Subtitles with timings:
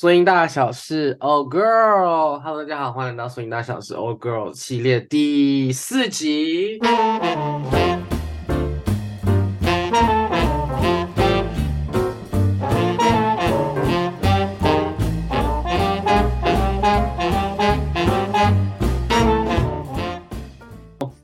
[0.00, 6.78] Swing 大小事，Oh Girl，Hello，大家好，欢迎来到 Swing 大小事，Oh Girl 系列第四集。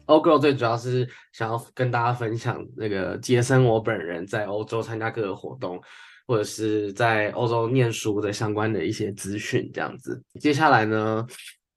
[0.07, 5.81] Oh Girl 最主要是想要跟大家分享那个杰森我本人在欧洲参加各个活动。
[6.27, 10.23] 或者是在欧洲念书的相关的一些资讯，这样子。
[10.41, 11.27] 接下来呢，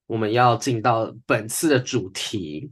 [0.05, 2.71] 我们要进到本次的主题，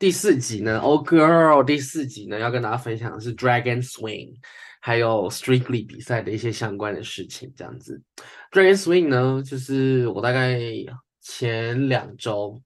[0.00, 4.34] 第四集呢，Oh Girl，第四集呢，要跟大家分享的是 Dragon Swing，
[4.80, 8.02] 还有 Strictly 比赛的一些相关的事情，这样子。
[8.50, 10.58] Dragon Swing 呢，就是我大概
[11.20, 12.60] 前两周，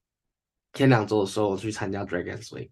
[0.73, 2.69] 前两周的时候我去参加 Dragon Swing，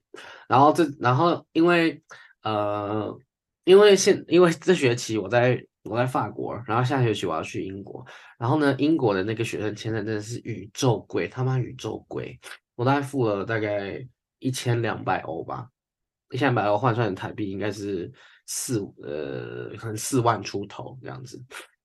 [0.48, 2.02] 然后这，然后因为
[2.42, 3.16] 呃，
[3.66, 5.64] 因为现，因为这学期我在。
[5.86, 8.06] 我在法国，然后下学期我要去英国，
[8.38, 12.40] 然后呢，英国的那个学生签证真的是宇宙贵，他妈宇宙贵，
[12.76, 14.06] 我大概付了大概
[14.40, 15.68] 一千两百欧吧，
[16.32, 18.12] 一千两百欧换算成台币应该是
[18.48, 21.40] 四呃，可能四万出头这样子，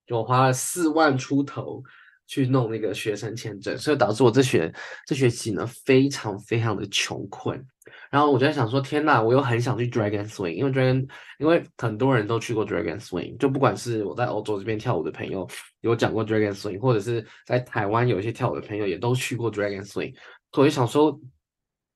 [0.07, 1.83] 就我花了四万出头
[2.27, 4.73] 去弄那个学生签证，所以导致我这学
[5.07, 7.65] 这学期呢非常非常的穷困。
[8.11, 11.09] 然后我就在想说，天呐，我又很想去 Dragon Swing，因为 Dragon，
[11.39, 15.49] 因为很多人都去过 Dragon Swing，就不管是我在欧洲这边跳舞的朋友
[15.81, 20.13] 有讲过 Dragon Swing，或者是在台湾有一些跳舞的朋友也都去过 Dragon Swing，
[20.53, 21.21] 所以想说，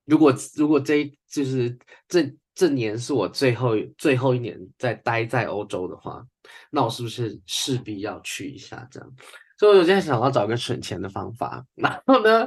[0.05, 1.77] 如果如果这就是
[2.07, 6.25] 这这年是我最后最后一年在待在欧洲的话，
[6.71, 9.13] 那我是不是势必要去一下这样？
[9.57, 12.45] 所以我现在想要找个省钱的方法，然后呢，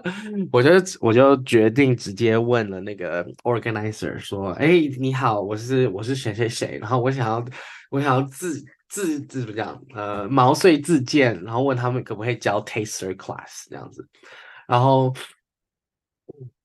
[0.53, 0.71] 我就
[1.01, 7.43] 我就决定直接问了那个 organizer 说：“哎，你好，我是我是谁谁谁，然后我想要
[7.91, 9.83] 我想要自自自怎么讲？
[9.95, 14.07] 呃，毛遂自荐，然后问他们可不可以教 taster class 这样子，
[14.67, 15.15] 然后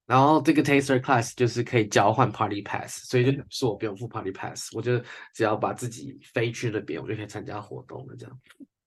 [0.05, 4.99] 然后这个 taster class 就是可以交换 party pass，所以就是我不用付 party pass，我就
[5.33, 8.39] 只要把自己飞去那边，我就可以参加活动了这样。”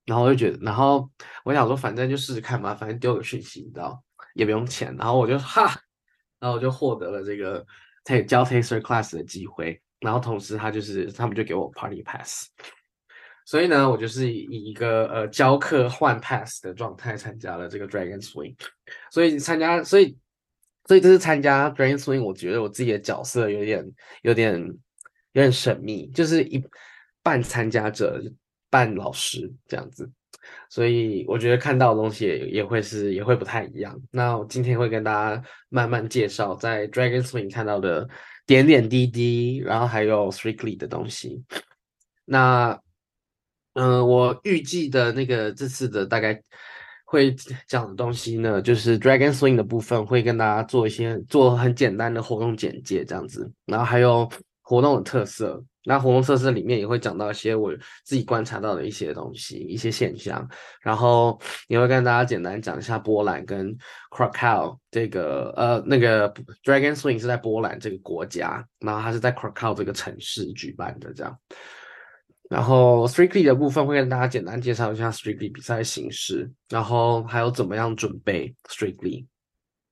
[0.06, 1.10] 然后我就觉得，然后
[1.44, 4.00] 我想说，反正就试试看嘛，反正丢个讯息，你知道，
[4.34, 4.94] 也不用钱。
[4.96, 5.64] 然后我就哈，
[6.38, 7.66] 然后我就获得了这个
[8.04, 9.82] 可以教 Taster Class 的机会。
[9.98, 12.46] 然后同时，他就是他们就给我 Party Pass。
[13.44, 18.54] 所以呢，我就是以一个呃教课换 Pass 的状态参加了这个 Dragon Swing。
[19.10, 20.16] 所以参加，所以
[20.84, 23.84] 所以这次参加 Dragon Swing，我觉得我自己的角色有点
[24.22, 24.60] 有点
[25.32, 26.62] 有点神秘，就是一
[27.24, 28.22] 半参加者。
[28.76, 30.06] 半老师这样子，
[30.68, 33.98] 所以我觉得看到的东西也也会是也会不太一样。
[34.10, 38.06] 那我今天会跟大家慢慢介绍在 Dragon Swing 看到的
[38.44, 41.42] 点点滴滴，然后还有 Strictly 的东西。
[42.26, 42.78] 那
[43.72, 46.38] 嗯、我预计的那个这次的大概
[47.06, 47.34] 会
[47.66, 54.28] 讲的东西呢，就是 Dragon Swing 的部分会跟大家做一些做很简单的活动简介这样子，然后还有
[54.60, 55.64] 活动的特色。
[55.86, 57.72] 那活动测试里面也会讲到一些我
[58.04, 60.46] 自己观察到的一些东西、一些现象，
[60.82, 63.72] 然后也会跟大家简单讲一下波兰跟
[64.10, 66.28] Krakow 这个呃那个
[66.64, 71.38] Dragon Swing 是在波兰这个国家，然后它是在 Krakow 这个城市举办的这样。
[72.50, 79.26] 然后 Strictly 的部分会跟大家简单介绍一下 Strictly 比赛形式，然后还有怎么样准备 Strictly。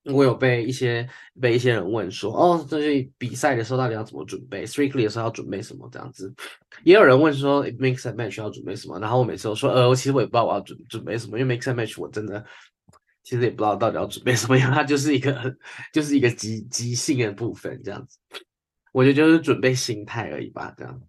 [0.05, 1.09] 我有被一些
[1.41, 5.89] 被一些人问说，哦，这是比赛的时候到底要怎么准备？Strictly 的时候要准备什么？
[5.91, 6.35] 这样子，
[6.83, 8.99] 也有人问说，Mix and Match 要准备什么？
[8.99, 12.45] 然后我每次都说，呃，我其实我也不知道我要准准备什么，因为 Mix and Match 我真的
[13.23, 15.57] 其实也不知道到底要准备什么，因为它就是一个
[15.93, 18.19] 就是一个即即兴的部分，这样子，
[18.93, 21.01] 我觉得就是准备心态而已吧，这样。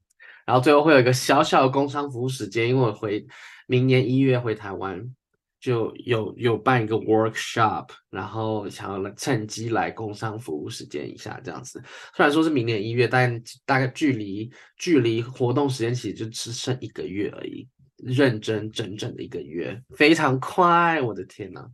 [0.45, 3.25] 然后最后会有一个小小的工商服务时间，因为我回
[3.67, 5.13] 明年一月回台湾。
[5.59, 11.81] 就有有办一个 workshop，然后想要趁机来工商服务实践一下这样子。
[12.15, 17.67] 虽然说是明年一月，但大概距离距离活动时间其实就只剩一个月而已。
[17.97, 21.65] 认真整整的一个月，非常快，我的天呐！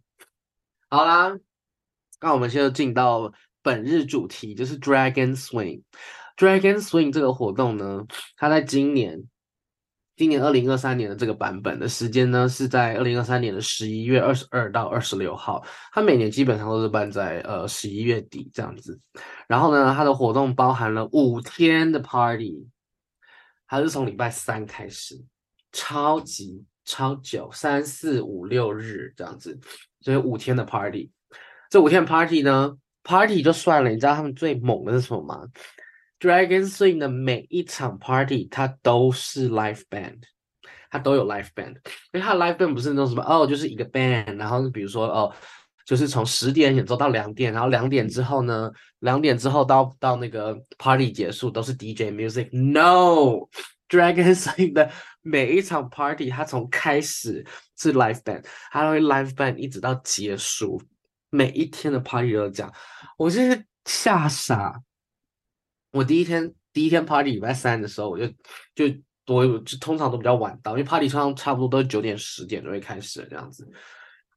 [0.87, 1.35] 好啦，
[2.21, 3.33] 那我们现在进到
[3.63, 5.81] 本日主题，就是 Dragon Swing。
[6.37, 8.05] Dragon Swing 这个活动呢，
[8.37, 9.23] 它在今年。
[10.21, 15.65] 今年二零二三年的这个版本的时间呢，是在二零二三年的十一月二十二到二十六号。
[15.91, 18.99] 它每年基本上都是办在呃十一月底这样子。
[19.47, 22.67] 然后呢，它的活动包含了五天的 party，
[23.65, 25.19] 还是从礼拜三开始，
[25.71, 29.59] 超级超久，三四五六日这样子，
[30.01, 31.09] 所以五天的 party。
[31.71, 35.47] 这五天 party 呢，party 就算了，你知道他们最猛的是什么吗
[36.21, 40.19] ？Dragon Sing 的每一场 party，它都是 live band，
[40.91, 41.73] 它都有 live band，
[42.13, 45.33] 因为它 live band 不是那种什么哦，就是一个 band，然后比如说哦，
[45.83, 52.49] 就是从十点演奏到两点，然后两点之后呢，两点之后到到那个 party 结束都是 DJ music。
[52.51, 54.91] No，Dragon Sing 的
[55.23, 57.43] 每一场 party，它从开始
[57.75, 60.79] 是 live band，它会 live band 一直到结束，
[61.31, 62.71] 每一天的 party 都这样，
[63.17, 64.79] 我真是吓傻。
[65.91, 68.25] 我第一天第一天 party 礼拜三的时候，我就
[68.73, 68.85] 就
[69.27, 73.69] 我就通常都比较晚到，因为 party 通常差不多都是九点十点就会开始这样子，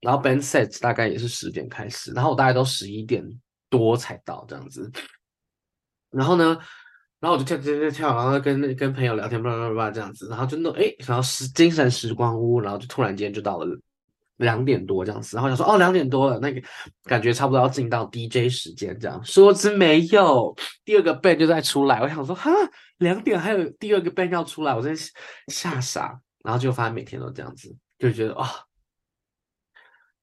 [0.01, 3.25] 然后 band set 大概也是十点开始，然后我大概都十一点
[3.71, 4.91] 多才到这样子，
[6.11, 6.59] 然后呢，
[7.21, 13.79] 然后我就跳跳跳跳，然后跟跟朋友聊天，叭叭叭这样子，然后就弄哎，然后时精神时光屋，然后就突然间就到了。
[14.37, 16.61] 两点多这样子，然后想说哦，两点多了，那个
[17.05, 20.55] 感觉差不多要进到 DJ 时间这样，说之没有，
[20.85, 22.51] 第二个 band 就在出来，我想说哈，
[22.99, 25.13] 两点还有第二个 band 要出来，我真是
[25.49, 28.51] 吓傻，然后就发现每天都这样子，就觉得啊、哦，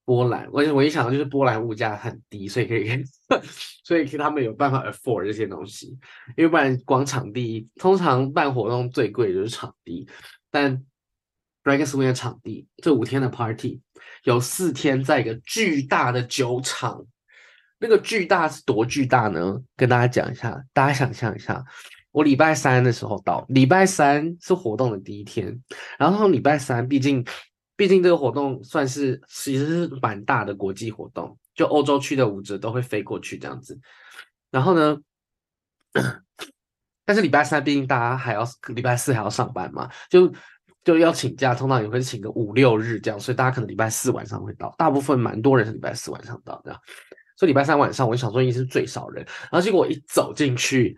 [0.03, 3.03] 波兰，我我一想到就是波兰物价很低，所以可以，
[3.85, 5.97] 所以他们有办法 afford 这些东西，
[6.35, 10.05] 因为不然光场地，通常办活动最贵就是场地，
[10.49, 10.83] 但
[11.63, 13.81] Dragon Swing 的场地这五天的 party。
[14.23, 17.03] 有四天在一个巨大的酒场，
[17.79, 19.59] 那个巨大是多巨大呢？
[19.75, 21.63] 跟大家讲一下，大家想象一下，
[22.11, 25.59] 我礼拜三的时候到，礼拜三是活动的第一天，
[25.97, 27.25] 然后礼拜三，毕竟
[27.75, 33.79] 毕竟这个活动算是其实是蛮大的国际活动，就欧洲区的舞者都会飞过去这样子，
[34.51, 34.99] 然后呢，
[37.05, 40.31] 但是礼拜三毕竟大家还要礼拜四还要上班嘛，就。
[40.83, 46.79] 就要请假，通常也会请个五六日这样，所以大家可能礼拜四晚上会到，大部分蛮多人是礼拜四晚上到这样，
[47.37, 50.97] 所以礼拜三晚上我想说应该是最少人，然后结果我一走进去，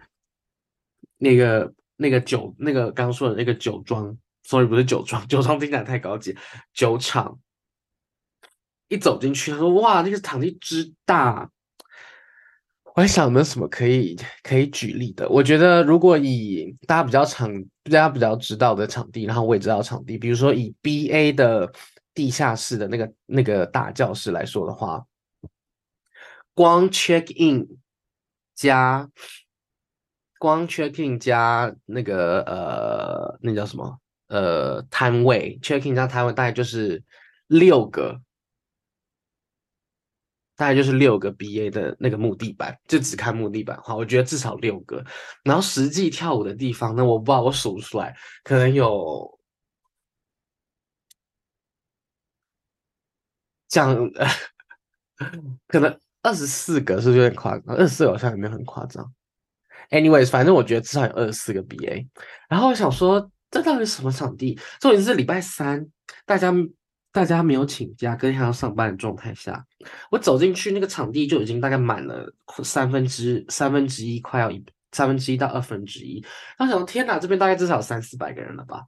[1.18, 6.38] 那个那个酒那个刚刚说的那个酒庄，sorry 不是酒庄， 酒庄听起来太高级，
[6.74, 7.40] 酒厂，
[8.88, 11.50] 一走进去他说哇那个场地之大。
[12.96, 15.28] 我还想有没有什么可以可以举例的？
[15.28, 17.52] 我觉得如果以大家比较场、
[17.86, 21.74] 大家比较知道的场地，然后我也知道场地，比如说以 BA 的
[22.14, 25.04] 地下室的那个那个大教室来说的话，
[26.54, 27.68] 光 check in
[28.54, 29.10] 加
[30.38, 33.98] 光 check in 加那个呃那叫什么
[34.28, 37.02] 呃摊位 check in 加摊位大概就是
[37.48, 38.22] 六个。
[40.56, 45.04] 大概就是六个 BA 的那个木地板，就只看木地板哈，我觉得至少六个。
[45.44, 49.40] 然后实际跳舞的地方，那我不知道，我数不出来，可能有
[53.68, 53.98] 讲，
[55.68, 57.76] 可能二十四个是不是有点夸张？
[57.76, 59.12] 二十四个好像也没有很夸张。
[59.90, 62.08] Anyways，反正我觉得至少有二十四个 BA。
[62.48, 64.60] 然后我想说，这到底什么场地？
[64.80, 65.88] 重点是礼拜三，
[66.26, 66.54] 大家。
[67.14, 69.64] 大家没有请假，跟还要上班的状态下，
[70.10, 72.28] 我走进去那个场地就已经大概满了
[72.64, 74.62] 三分之三分之一，快要一
[74.92, 76.26] 三分之一到二分之一。
[76.58, 78.84] 然后想，天哪，这边大概至少三四百个人了吧？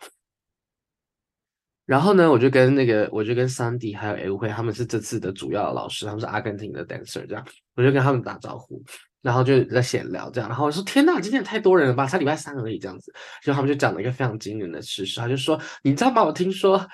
[1.85, 7.45] 然后呢，我就跟那个，我就跟 Sandy 还有 L 会，他们是这次的主要的老师，他们是阿根廷的 dancer，这样，
[7.75, 8.83] 我就跟他们打招呼。
[9.25, 13.11] 然后就在闲聊这样，然后我说天呐，今天也太多人了吧，才礼拜三而已这样子。
[13.41, 16.23] 就他们就讲了一个非常惊人的事实，他就说，你知道吗？
[16.23, 16.87] 我听说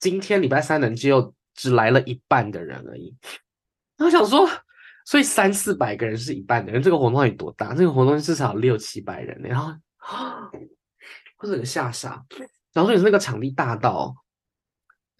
[0.00, 3.14] 今天礼拜三能只有只来了一半的人而已。
[3.96, 4.44] 然后想说，
[5.06, 7.72] 所以三四百个人是一半的人，这个活动有多大？
[7.74, 9.72] 这个活动至少六七百人，然后
[11.36, 12.20] 或者吓傻。
[12.72, 14.12] 然后说你是那个场地大到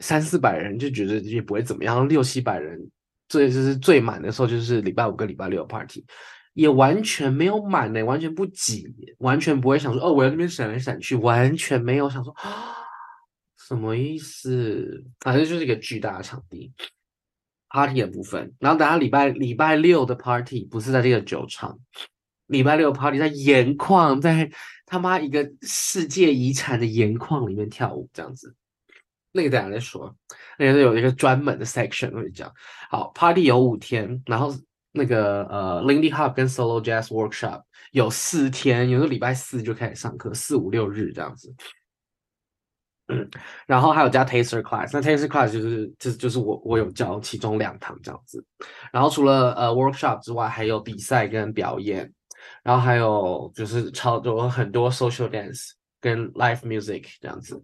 [0.01, 2.91] 三四百人就觉得也不会怎么样，六七百人
[3.29, 6.05] 最就是最满的时候就是礼拜五跟礼拜六 party。
[6.59, 12.75] 也完全没有满呢，完全不挤，完全不会想说哦，我要那边闪来闪去，完全没有想说啊，
[13.57, 15.05] 什么意思？
[15.21, 16.73] 反正就是一个巨大的场地
[17.69, 18.53] ，party 的部分。
[18.59, 21.79] 然后等下礼拜礼拜六的 party 不是在这个酒厂，
[22.49, 24.51] 礼拜六 party 在盐矿，在
[24.85, 28.53] 他妈一个世界遗产的盐矿里面跳舞，这样子。
[29.31, 30.13] 那个等下再说，
[30.59, 32.53] 那个有一个专门的 section 会讲。
[32.91, 34.53] 好，party 有五天，然后。
[34.99, 37.63] 那个呃，Lindy Hop 跟 Solo Jazz Workshop
[37.93, 41.55] 有四天，有个礼拜四就开始上课，四五六日这样子。
[43.07, 43.27] 嗯，
[43.67, 48.45] 然后还有加 Taster Class，那 Taster Class 就是就是就是我我有教其中两堂这样子。
[48.93, 52.13] 然后除了呃 Workshop 之外，还有比赛跟表演，
[52.63, 55.71] 然后还有就是超多很多 Social Dance
[56.03, 57.63] 跟 Live Music 这样子。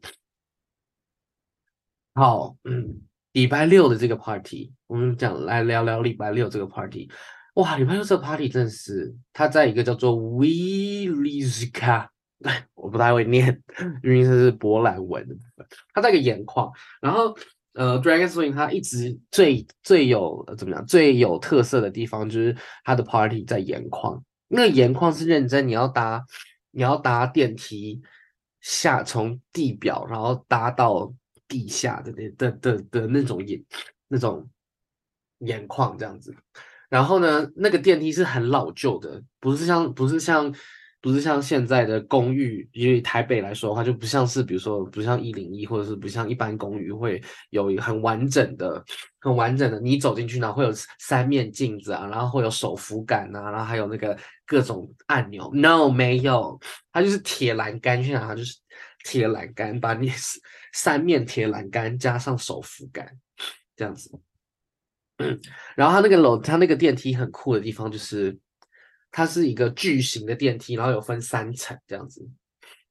[2.14, 3.02] 好，嗯。
[3.34, 7.10] 礼拜六的这个 party，我们讲来聊聊礼拜六这个 party。
[7.54, 12.06] 哇，礼拜六这个 party 真的是，它在一个叫做 Wiliska
[12.74, 13.60] 我不太会念，
[14.04, 15.66] 因为这是波兰文的部分。
[15.92, 17.36] 它在一个盐矿，然后
[17.72, 24.22] 呃，Dragon Swing 它一直最最有怎么讲最有特色的地方就是它的 party 在盐矿。
[24.46, 26.24] 那个盐矿是认真，你要搭
[26.70, 28.00] 你要搭电梯
[28.60, 31.12] 下从地表，然后搭到
[31.48, 33.62] 地下的那的的的，那种眼
[34.08, 34.48] 那种
[35.40, 36.34] 眼眶这样子。
[36.88, 40.54] 然后呢，那个电梯是很老旧的，不是像不是像。
[41.04, 48.82] 不是像现在的公寓，因为台北来说的话，就不像是比如说，不像一零一，或者是不像一般公寓会有一个很完整的、
[49.20, 49.78] 很完整的。
[49.78, 55.50] 你走进去呢，会有三面镜子啊，然后会有手扶杆啊，然后还有那个各种按钮。
[55.52, 56.58] No，没有，
[56.90, 58.56] 它就是铁栏杆，去哪它就是
[59.04, 60.10] 铁栏杆，把你
[60.72, 63.16] 三面铁栏杆加上手扶杆
[63.76, 64.10] 这样子。
[65.76, 68.36] 然后它那个楼，它那个电梯很酷的地方就是。
[69.16, 72.28] 它是一个巨型的电梯，然后有分三层这样子，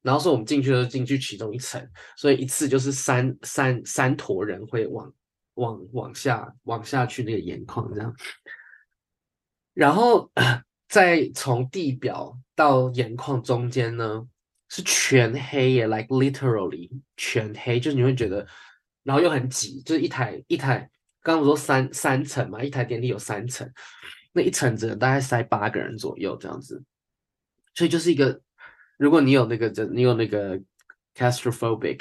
[0.01, 5.13] 然后说我们进去的时候进去其中一层，所以一次就是三三三坨人会往
[5.55, 8.15] 往往下往下去那个盐矿这样，
[9.74, 10.32] 然后
[10.88, 14.25] 再从地表到盐矿中间呢
[14.74, 18.44] 是全黑耶，like literally 全黑，就是你会觉得，
[19.03, 20.89] 然后又很挤，就是一台一台，
[21.22, 23.72] 刚刚我说三三层嘛，一台电梯有三层。
[24.32, 26.84] 那一层只能大概塞八个人左右这样子，
[27.75, 28.42] 所以就是一个，
[28.98, 30.60] 如果你有那个，你有那个
[31.15, 32.00] claustrophobic，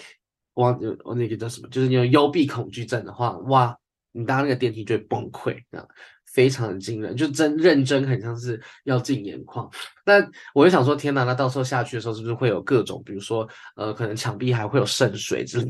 [0.54, 0.74] 哇，
[1.04, 3.78] 我那个叫什么，就是你有幽闭恐惧症的话，哇，
[4.12, 5.86] 你搭那个电梯就会崩溃，这样
[6.32, 9.70] 非常的惊人，就真认真很像是要进盐矿。
[10.04, 15.64] 但我就想说，天哪，那到时候下去的时候是不是会有各种，比如说，呃，可能墙壁还会有渗水之类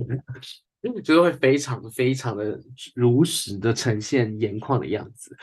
[0.82, 2.58] 的， 就是会非常非常的
[2.94, 5.36] 如实的呈现盐矿的样子。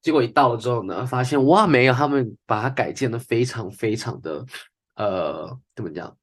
[0.00, 4.44] 结果一到了之后呢，发现哇，没有，他们把它改建的非常非常的，
[4.94, 6.16] 呃，怎么讲？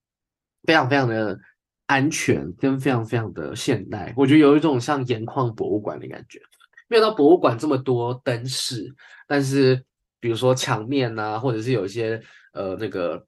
[0.63, 1.39] 非常非常的
[1.85, 4.13] 安全，跟非常非常的现代。
[4.17, 6.39] 我觉得有一种像盐矿博物馆的感觉。
[6.87, 8.93] 没有到博物馆这么多灯饰，
[9.27, 9.83] 但是
[10.19, 12.21] 比如说墙面啊，或者是有一些
[12.53, 13.25] 呃那个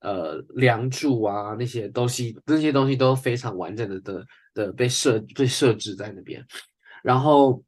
[0.00, 6.44] 呃梁柱啊，那些东西，那些东西都非常完整的的的被设被设置在那边，
[7.02, 7.62] 然后。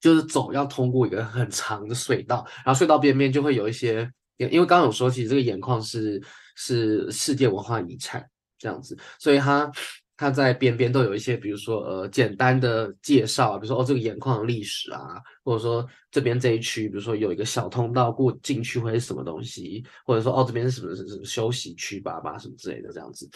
[0.00, 6.22] 就是走要通过一个很长的隧道，然后隧道边边就会有一些，因为刚刚有说，其实这个盐矿是
[6.56, 8.22] 是世界文化遗产
[8.58, 9.72] 这样子，所以它
[10.16, 23.28] 它在边边都有一些，比如说呃简单的介绍，比如说哦这个盐矿的历史啊，或者说这边这一区，比如说有一个小通道过进去会是什么东西，或者说哦这边是什么什么休息区吧吧什么之类的这样子，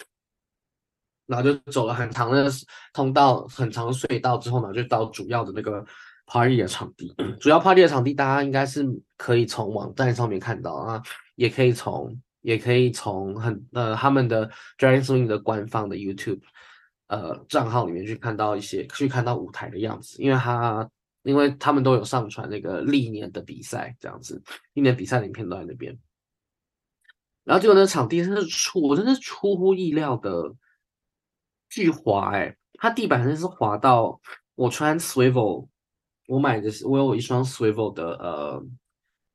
[1.27, 2.51] 然后就走了很长的
[2.93, 5.85] 通道，很长隧道之后呢，就到主要的那个。
[6.31, 8.85] Party 的场地，主要 Party 的场地，大家应该是
[9.17, 11.03] 可以从网站上面看到啊，
[11.37, 16.41] 也可以从，也可以从很呃他们的 Dragon Swing 的官方的 YouTube
[17.09, 20.89] 呃账号里面去看到一些，去看到舞台的样子，因为他
[21.25, 24.43] 因为他们都有上传那个历年的比赛这样子，
[24.75, 25.99] 历年比赛的影片都在那边，
[27.45, 30.55] 然后结果那个场地真是出，我真的是出乎意料的
[31.69, 34.21] 巨滑哎、欸，它地板真是滑到
[34.55, 35.69] 我穿 Swivel。
[36.27, 38.63] 我买的是，我有一双 Swivel 的呃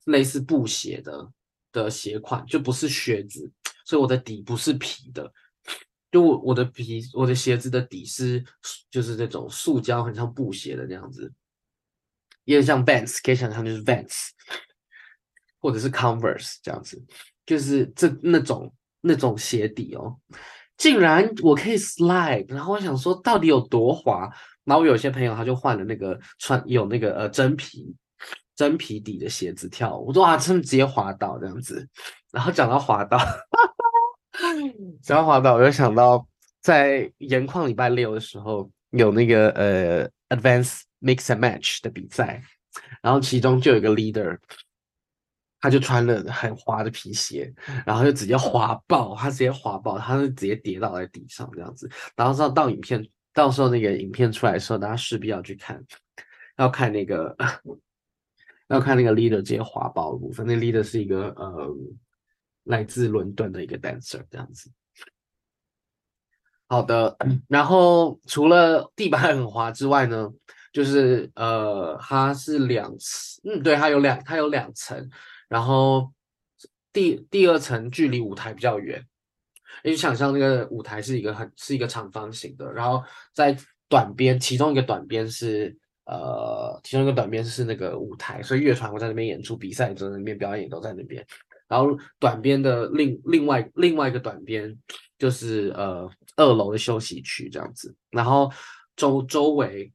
[0.06, 1.32] 类似布鞋的
[1.72, 3.52] 的鞋款，就不是靴子，
[3.84, 5.34] 所以我的底不是皮的，
[6.14, 8.42] 就我的皮我的鞋子的底是
[8.92, 11.34] 就是这种塑胶，很像布鞋的那样子，
[12.46, 14.30] 有点像 Vans，可以想象就是 Vans
[15.60, 17.04] 或者是 Converse 这样子，
[17.46, 20.16] 就是这那种那种鞋底哦，
[20.78, 24.30] 竟然我可以 slide，然后我想说到底有多滑。
[24.66, 27.94] 然后我有些朋友他就换了那个穿有那个呃真皮
[28.56, 31.86] 真皮底的鞋子跳，我说哇，真的直接滑倒这样子。
[32.32, 33.18] 然后讲到滑倒，
[35.02, 36.28] 讲到滑倒，我就想到
[36.62, 42.42] 在盐矿礼拜六的时候有那个呃 advance Mix and Match 的比赛，
[43.02, 44.38] 然后其中就有一个 leader，
[45.60, 47.54] 他就穿了很滑的皮鞋，
[47.86, 51.90] 然后就直接滑爆，他直接滑爆，他是直接跌倒在地上这样子。
[52.16, 53.06] 然后到到影片。
[53.36, 55.84] 到时候那个影片出来的时候，大家势必要去看，
[56.58, 57.36] 要看那个，
[58.70, 60.46] 要看那个 leader 直接滑爆的部分。
[60.46, 61.76] 那 leader 是一个呃，
[62.64, 64.72] 来自伦敦的一个 dancer 这样子。
[66.68, 67.16] 好的，
[67.48, 70.28] 然后除了地板很滑之外呢，
[70.72, 75.08] 就是呃，它是两层，嗯，对，它有两，它有两层，
[75.48, 76.12] 然后
[76.92, 79.06] 第第二层距离舞台比较远。
[79.84, 83.04] 你想象那个舞台是一个很是一个长方形的，然后
[83.34, 83.56] 在
[83.88, 91.24] 短边，其中一个短边是呃，其中一个短边是那个舞台，所以乐团会在那边演出，比赛也在那边表演都在那边，
[91.74, 94.78] 然后短边的另另外另外一个短边
[95.18, 98.52] 就是呃二楼的休息区这样子，然后
[98.96, 99.92] 周周围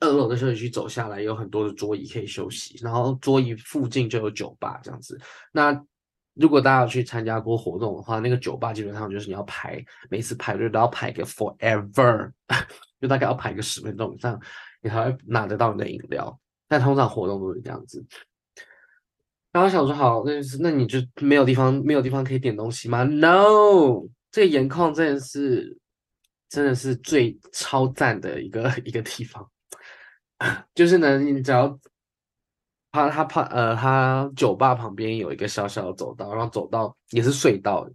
[0.00, 5.20] 二楼的休息区走下来有很多的桌椅可以休息，然后桌椅附近就有酒吧这样子。
[5.52, 5.78] 那
[6.32, 12.30] 如果大家有去参加过活动的话，那个酒吧基本上就是你要排，每次排队都要排个 forever，
[12.98, 14.40] 就大概要排个十分钟以上，
[14.80, 16.40] 你才会拿得到你的饮料。
[16.70, 18.04] 但通常活动都是这样子。
[19.58, 25.76] 然后想说好，那就是那你就没有地方没有地方可以点东西吗？No，这个盐矿真的是
[26.48, 29.44] 真的是最超赞的一个 一个地方，
[30.74, 31.78] 就是呢，你只要。
[32.90, 37.86] 他他怕呃，他酒吧旁边有一个小小的走道，然后走到也是隧道，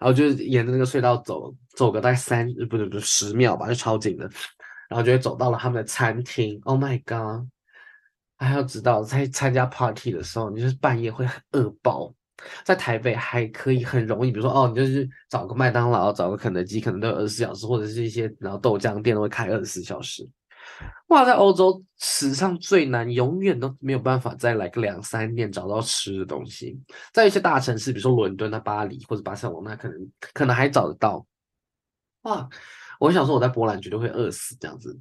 [0.00, 4.24] 然后就是沿着那个隧道走，走个大概三不对不对十秒吧，就超紧的，
[4.88, 6.58] 然后就会走到了他们的餐厅。
[6.64, 7.46] Oh my god！
[8.36, 12.12] 还要知道在参加 party 的时候，你就是半夜会很饿爆。
[12.64, 20.28] 在台北还可以很容易，比如说哦，你就是找个麦当劳，找个肯德基，可能都有二十四小时，或者是一些然后豆浆店都会开二十四小时。
[21.08, 26.78] 哇，在欧洲史上最难，永远都没有办法再来个两三点找到吃的东西。
[27.10, 31.24] 在一些大城市，比如说伦敦、啊、巴黎或者巴塞罗那，可能可能还找得到。
[32.22, 32.46] 哇，
[33.00, 34.94] 我想说我在波兰绝对会饿死这样子。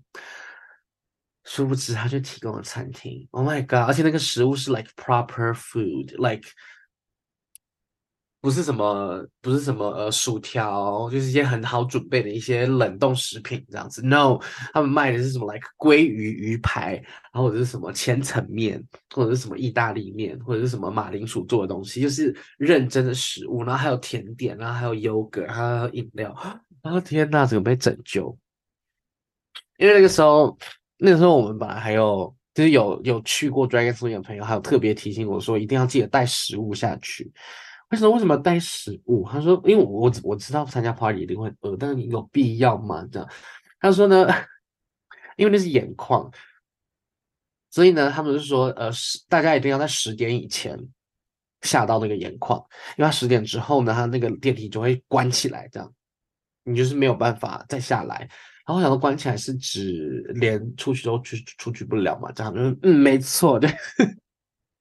[1.46, 3.88] 殊不知他就提供了餐厅，Oh my god！
[3.88, 6.50] 而且那个食物是 like proper food，like。
[8.42, 14.06] 不是什么，不是什么呃，薯条，就是一些很好准备的一些冷冻食品这样子。
[14.06, 14.38] No，
[14.72, 16.94] 他们卖的是什么，like 鲑鱼鱼排，
[17.34, 18.80] 然后或者是什么千层面，
[19.16, 23.64] 或者是什么意大利面，或者是什么马铃薯做的东西，就是认真的食物。
[23.64, 26.32] 然后还有甜点，然后还有优格，还有饮料。
[26.84, 28.38] 然后天呐，怎么被拯救？
[29.80, 30.56] 因为那个时候，
[30.98, 37.32] 那个时候我们本来还有，就是有有去过 Dragon Swing 的朋友，还有特别提醒我说，一定要记得带食物下去。
[37.90, 39.28] 为什么为什么带食物？
[39.30, 43.06] 他说，因为我我知道参加 party 一定会饿，但是你有必要吗？
[43.12, 43.30] 这样，
[43.80, 44.26] 他说呢，
[45.38, 46.32] 因为那是眼矿，
[47.70, 48.90] 所以呢，他们就说，呃，
[49.28, 50.80] 大家一定要在十点以前
[51.62, 52.58] 下到那个眼矿，
[52.98, 55.94] 因为他十点之后呢，他那个电梯就会关起来，这样
[56.64, 58.28] 你就是没有办法再下来。
[58.68, 62.32] 然后我想说，关起来是指连出去都去出去不了嘛？
[62.32, 63.70] 这样就是，嗯，没错，对。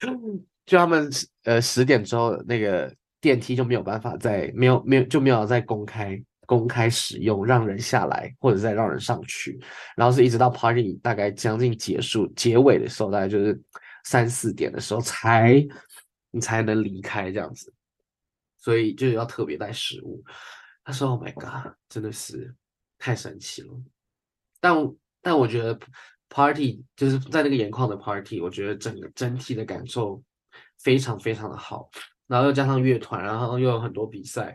[0.67, 1.11] 就他们
[1.45, 9.61] 呃十点之后那个电梯就没有办法再没有没有就没有再公开公开使用，让人下来或者再让人上去，
[9.97, 13.61] 然后是一直到 party 大概将近结束结尾的时候，大概就是
[14.05, 15.63] 三四点的时候才
[16.31, 17.73] 你才能离开这样子，
[18.59, 20.25] 所以就要特别带食物。
[20.83, 22.55] 他说：“Oh my god，真的是
[23.05, 23.69] 太神奇了。”
[24.61, 24.75] 但
[25.21, 25.79] 但我觉得
[26.29, 30.23] party 就是在那个盐矿的 party，我觉得整个整体的感受。
[30.83, 31.89] 非常非常的好，
[32.27, 34.55] 然后又加上乐团，然后又有很多比赛，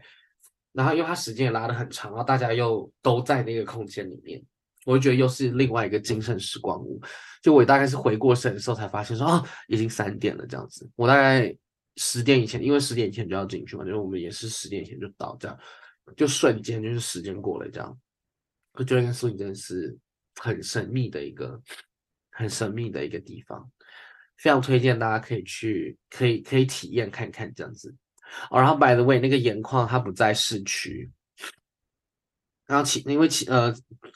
[0.73, 4.39] 然后因为它时间也拉得很长，然后大家又都在那个空间里面，
[4.85, 7.01] 我就觉得又是另外一个精神时光屋。
[7.41, 10.87] 就我大概是回过神的时候才发现说啊，已经三点了这样子。
[10.95, 11.51] 我大概
[11.95, 15.57] 十点以前，因为十点以前就要进去嘛，就是我们也是十点以前就到，这样
[16.15, 17.97] 就瞬间就是时间过了这样。
[18.79, 19.93] 我觉得那苏宁真的是
[20.35, 21.61] 很神秘的一个
[22.31, 23.69] 很神秘的一个地方。
[24.37, 27.93] 非常推荐大家可以去，可以可以体验看看这样子。
[28.49, 31.11] 哦，然后 by the way，那个盐矿它不在市区，
[32.65, 33.69] 然后其因为其呃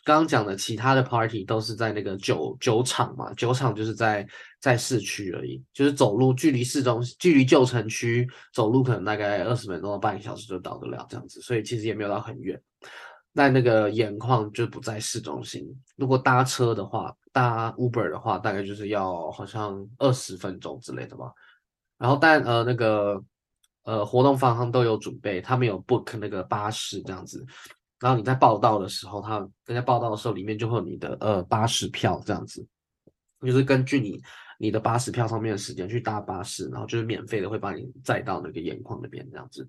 [0.06, 4.26] 刚刚讲的其他的 party 都是在那个酒酒厂嘛，酒厂就是在
[4.62, 12.58] 在市区而已，就是走路距离市中距离旧城区走路可能大概二十分钟到半个小时就到得了这样子，所以其实也没有到很远。
[13.34, 15.66] 在那个盐矿就不在市中心，
[15.96, 21.32] 如果搭车的话，搭 Uber 的话，大概就是要好像二十分钟之类的吧。
[21.98, 23.20] 然后但呃那个
[23.86, 27.44] 呃活动方都有准备，他们有 book 那个巴士这样子。
[28.00, 32.64] 然后你在报到的时候，他人家报到的时候里面就会有你的呃巴士票这样子，
[33.42, 34.22] 就是根据你
[34.60, 39.68] 你的巴士票上面的时间去搭巴士，然后就是免费的会把你载到那个盐矿那边这样子。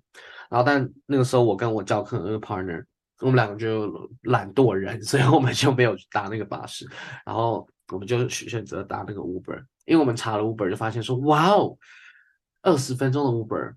[0.51, 2.85] 然后但那个时候我跟我教课的那个 partner。
[3.19, 6.85] 我们两个就懒惰人， 所以我们就没有搭那个巴士，
[7.25, 11.77] 然后我们就选择搭那个 Uber，因为我们查了 Uber 就发现说，哇哦，
[12.61, 13.73] 二十分钟的 Uber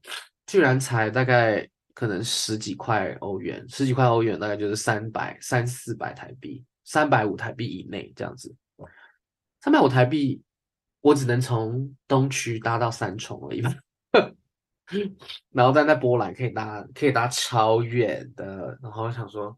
[0.46, 8.54] 居然才大概可能十几块欧元，十几块欧元大概就是三百三四百台币，三百五台币以内这样子，
[9.60, 10.42] 三百五台币，
[11.00, 13.74] 我只能从东区搭到三重而已吧。
[15.52, 18.78] 然后在波兰可以搭，可以搭超远的。
[18.82, 19.54] 然后我想说，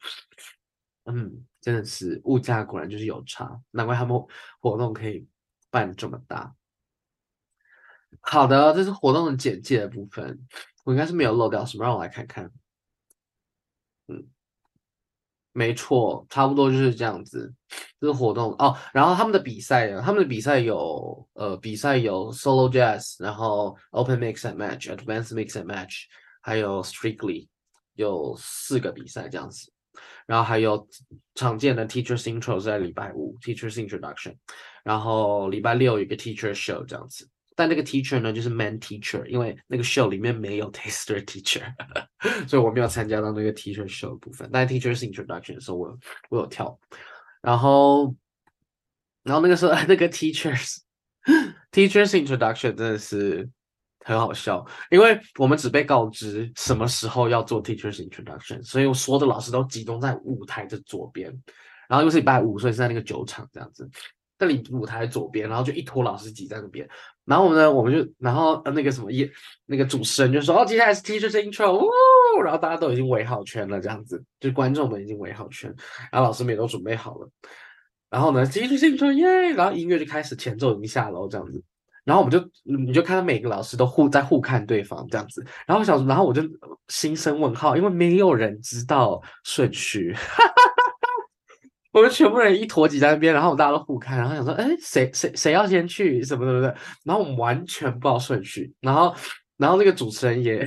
[1.04, 4.20] 嗯，真的是物价果然就是有差，难怪他们
[4.60, 5.26] 活动可以
[5.70, 6.54] 办这么大。
[8.20, 10.38] 好的，这是活动的简介的部分，
[10.84, 12.50] 我应该是没有漏掉什么，让我来看看。
[14.08, 14.26] 嗯，
[15.52, 17.52] 没错，差不多就是这样子。
[18.00, 26.04] 这个活动哦，然后他们的比赛，他们的比赛有呃，比赛有 Solo Jazz，然后 Open Mix and Match，Advanced Mix and Match，
[26.40, 27.48] 还有 Strictly，
[27.94, 29.70] 有四个比赛这样子。
[30.26, 30.86] 然后还有
[31.34, 34.36] 常见的 Teacher's Intro 在礼拜五，Teacher's Introduction，
[34.84, 37.28] 然后礼拜六有一个 Teacher Show 这样子。
[37.54, 41.62] 但那个 Teacher 呢，就是 man Teacher，因为那个 Show 里面没有 Taster Teacher，
[42.48, 44.48] 所以我没有参加到那个 Teacher Show 的部分。
[44.52, 45.98] 但 Teacher's Introduction 的时候，我有
[46.30, 46.78] 我有跳。
[47.42, 48.14] 然后，
[49.22, 50.78] 然后那个时候那个 Teachers
[51.72, 53.48] Teacher's Introduction 真的是。
[54.02, 61.30] 很好笑，因为我们只被告知什么时候要做 Teacher's Introduction，所以我所有的老师都集中在舞台的左边，
[61.86, 63.86] 然后又是礼拜五，所以是在那个酒场这样子，
[64.40, 66.88] 在里舞台左边，然后就一坨老师挤在那边，
[67.26, 69.31] 然后呢，我们就，然后那个什么也，
[69.66, 75.72] 那个主持人就说，哦，接下来是 Teacher's Intro，呜，然后大家都已经围好圈了，这样子，就观众们已经围好圈，
[76.11, 77.29] 然后老师们也都准备好了，
[78.09, 81.62] 然后呢，Teacher's Intro 耶，然后音乐就开始，前奏已经下楼这样子。
[82.03, 86.42] 然后我们就，你就看到每个老师都互在互看对方这样子，然后我想，然后我就
[86.88, 90.53] 心生问号，因为没有人知道顺序，哈哈
[91.92, 99.14] 我们全部人一坨挤在那边，然后我大家都互看，然后想说，哎，谁谁谁要先去什么什么的，然后我们完全不知道顺序，然后
[99.57, 100.64] 然后那个主持人也，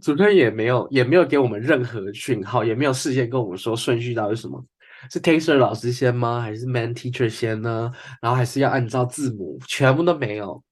[0.00, 4.64] 主持人也没有也没有给我们任何讯号，也没有事先跟我们说顺序到底是什么。
[5.10, 6.40] 是 Taser 老师先吗？
[6.40, 7.92] 还是 man Teacher 先呢？
[8.22, 9.58] 然后还是要按照字母？
[9.68, 10.62] 全部都没有。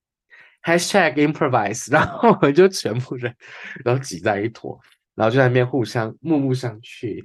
[0.63, 3.37] Hashtag improvise，然后我们就全部人，
[3.85, 4.81] 然后挤在一坨，
[5.15, 7.23] 然后就在那边互相目目相觑。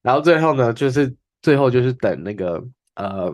[0.00, 1.14] 然后最后呢，就是
[1.46, 2.62] 最后就是等那个
[2.96, 3.32] 呃。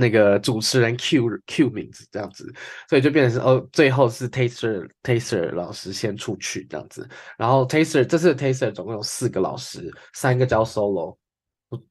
[0.00, 2.48] 那个主持人 Q Q 名字这样子，
[2.88, 7.04] 所以就变成是哦，最后是 Taster Taster 老师先出去这样子，
[7.36, 11.16] 然后 Taster 这次 Taster 总共有四个老师，三个教 Solo，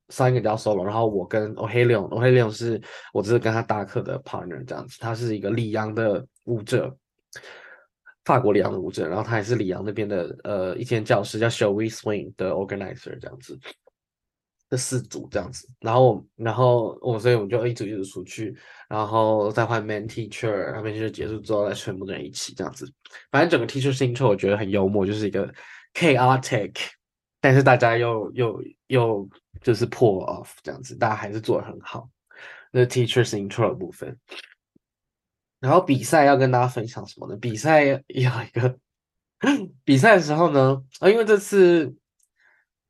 [0.08, 6.98] 三个教 Solo，然后我跟 O'Halion，O'Halion 是我只是跟他搭课的 partner 这样子，他是一个里昂的舞者，
[8.24, 13.60] 法国里昂的舞者，然后他也是里昂那边的呃一间教室叫 Shall We Swing 的 organizer 这样子。
[14.70, 18.54] 这四组这样子，然后，然后我所以我们就一组一组出去，
[18.90, 22.92] 然后再换 main teacher，然后 main teacher 结束之后再全部的人一起这样子。
[23.32, 25.50] 反正整个 teacher's intro 我觉得很幽默，就是一个
[25.94, 26.76] chaotic，
[27.40, 29.30] 但是大家又又又
[29.62, 32.10] 就是 pull off 这样子，大家还是做的很好。
[32.72, 34.18] 那 teacher's intro 的部分，
[35.62, 37.38] 然后比赛要跟大家分享什么呢？
[37.38, 38.78] 比赛有一个
[39.86, 41.96] 比赛的时候呢，啊，因为这次。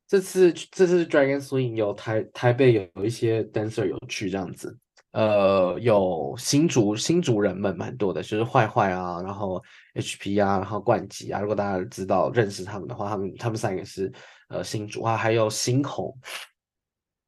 [0.08, 4.74] 这次这次 Dragon Swing 有台台北有一些 dancer 有去这样子，
[5.10, 9.62] 呃，有新竹新竹人们蛮多的，就是坏坏啊，然后
[9.94, 14.10] HP 啊，然后冠吉啊，如果大家知道认识他们的话，他们他们三个是
[14.48, 16.18] 呃新竹啊，还有新红，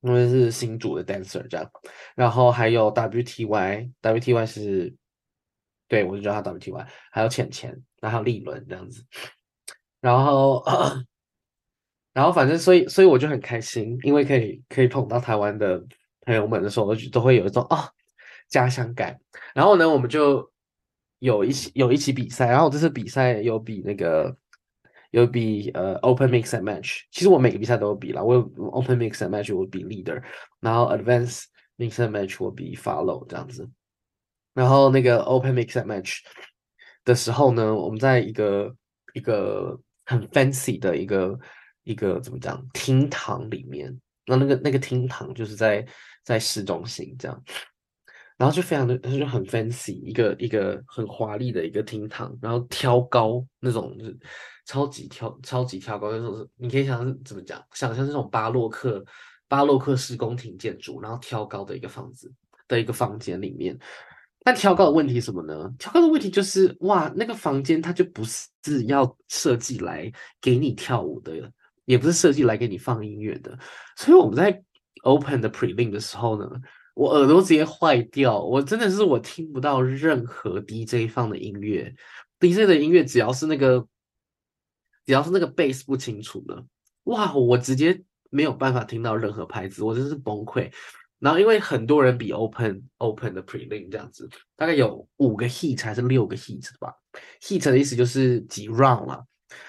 [0.00, 1.70] 因为是新竹的 dancer 这样，
[2.14, 4.96] 然后还有 WTY WTY 是，
[5.86, 9.04] 对我就叫他 WTY，还有浅浅，然后立伦这样子，
[10.00, 10.64] 然后。
[12.12, 15.80] 然后反正所以所以我就很开心，因为可以可以碰到台湾的
[16.22, 17.88] 朋友们的时候，我就都会有一种啊
[18.48, 19.16] 家乡感。
[19.54, 20.50] 然后呢，我们就
[21.20, 24.36] 有一起有一起比赛，然后这次比赛有比那个
[25.12, 27.02] 有比呃 Open Mix and Match。
[27.12, 28.40] 其实我每个比赛都有比啦，我有
[28.72, 30.20] Open Mix and Match 我比 Leader，
[30.58, 31.44] 然后 advance
[31.78, 33.70] Mix and Match 我比 Follow 这样子。
[34.52, 36.18] 然后那个 Open Mix and Match
[37.04, 38.74] 的时候呢，我们在一个
[39.14, 41.38] 一个很 fancy 的一个。
[41.90, 45.84] 一个怎么讲厅堂里面，那那个那个厅堂就是在
[46.22, 47.42] 在市中心这样，
[48.36, 54.16] 然后就非常的他就很 fancy，一个一个很华丽的一个厅堂，然后挑高那种就是
[54.66, 59.04] 超级挑超级挑高那种，你可以想怎么讲，想象这种巴洛克
[59.48, 62.32] 巴洛克式宫廷建筑，然后挑高的一个房子
[62.68, 63.76] 的一个房间里面。
[64.42, 65.70] 但挑高的问题什么呢？
[65.78, 71.52] 挑高的问题就是哇，那个房间它就不是要设计来给你跳舞的。
[71.84, 73.58] 也不是设计来给你放音乐的，
[73.96, 74.62] 所以我们在
[75.02, 76.48] open 的 prelim 的时候呢，
[76.94, 81.94] 我耳朵直接坏掉，我真的是我听不到任何 DJ 放的音乐
[82.38, 83.86] ，DJ 的音乐只要是那个，
[85.06, 86.64] 只要是那个 bass 不清楚的，
[87.04, 90.70] 哇，我直接没有办法听到任何拍子，我真是崩溃。
[91.18, 96.94] 然后因为很多人比 open open 的 prelim 这样子，大概有五个 heat 还是六个 heat 吧
[97.42, 99.22] ，heat 的意思就是几 round 啦。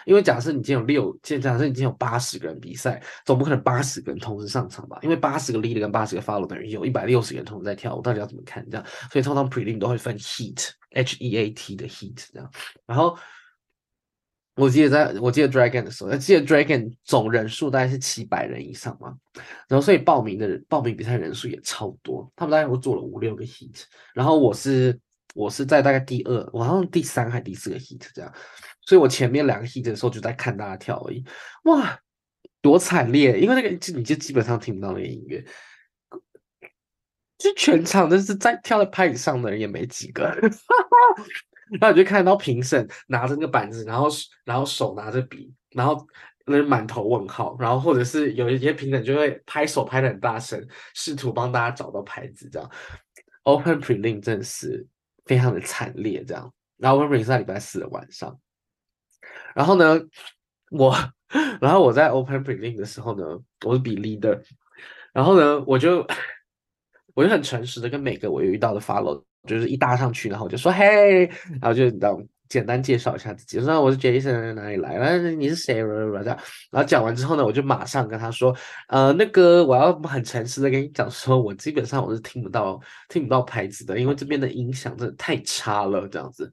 [0.05, 4.99] 因为假设你今天有六，假设你今天有八十个人比赛，总不可能八十个人同时上场吧？
[5.01, 8.85] 因为八十个 leader 跟八十个 follow 等于有一百六十个人同时在跳舞，到底要怎么看这样？
[9.11, 12.51] 所以通常 prelim 都会分 heat，h e a t 的 heat 这样。
[12.85, 13.17] 然后
[14.55, 19.15] 我记得在我记得 dragon 的时候，记得 dragon 总人数大概是七百人以上嘛，
[19.67, 24.99] 然后所以报名的人报名比赛人数也超多，他们大概我做了五六个 heat，然后我是。
[25.33, 28.33] 我是在大概第二，我好像第三还第四个 heat 这样，
[28.81, 31.23] 所以我前面两个 heat 的时候就在看大家跳而已，
[31.63, 31.97] 哇，
[32.61, 33.39] 多惨烈！
[33.39, 35.43] 因为那个就你就基本上听不到那个音乐，
[37.37, 40.25] 就全场都是在跳在拍子上的人也没几个，
[41.79, 44.09] 然后你就看到评审拿着那个板子，然后
[44.43, 46.05] 然后手拿着笔，然后
[46.45, 50.61] 那满头问号，然后或者是有一些评审就会拍手拍得很大声，
[50.93, 52.69] 试图帮大家找到牌子这样
[53.43, 54.85] ，Open Prelim 真的是。
[55.25, 56.51] 非常的惨烈，这样。
[56.77, 58.39] 然后我们是在礼拜四的晚上，
[59.53, 59.99] 然后呢，
[60.71, 60.95] 我，
[61.61, 64.41] 然后我在 Open briefing 的时候呢，我是比 leader，
[65.13, 66.05] 然后呢，我就，
[67.13, 71.25] 我就很诚实的跟每个我遇到的 follow，就是一搭上去，然后我就说嘿，
[71.59, 72.25] 然后就你知道吗。
[72.51, 74.97] 简单介绍一下自己，说我是 Jason，哪里来？
[74.97, 75.77] 然后你是谁？
[75.77, 76.35] 然
[76.73, 78.53] 后讲完之后呢，我就马上跟他说，
[78.89, 86.51] 呃，那个我要很诚实的跟你讲，说我基本上我是听不到听不到牌子的，因为这边的音响真的太差了，这样子。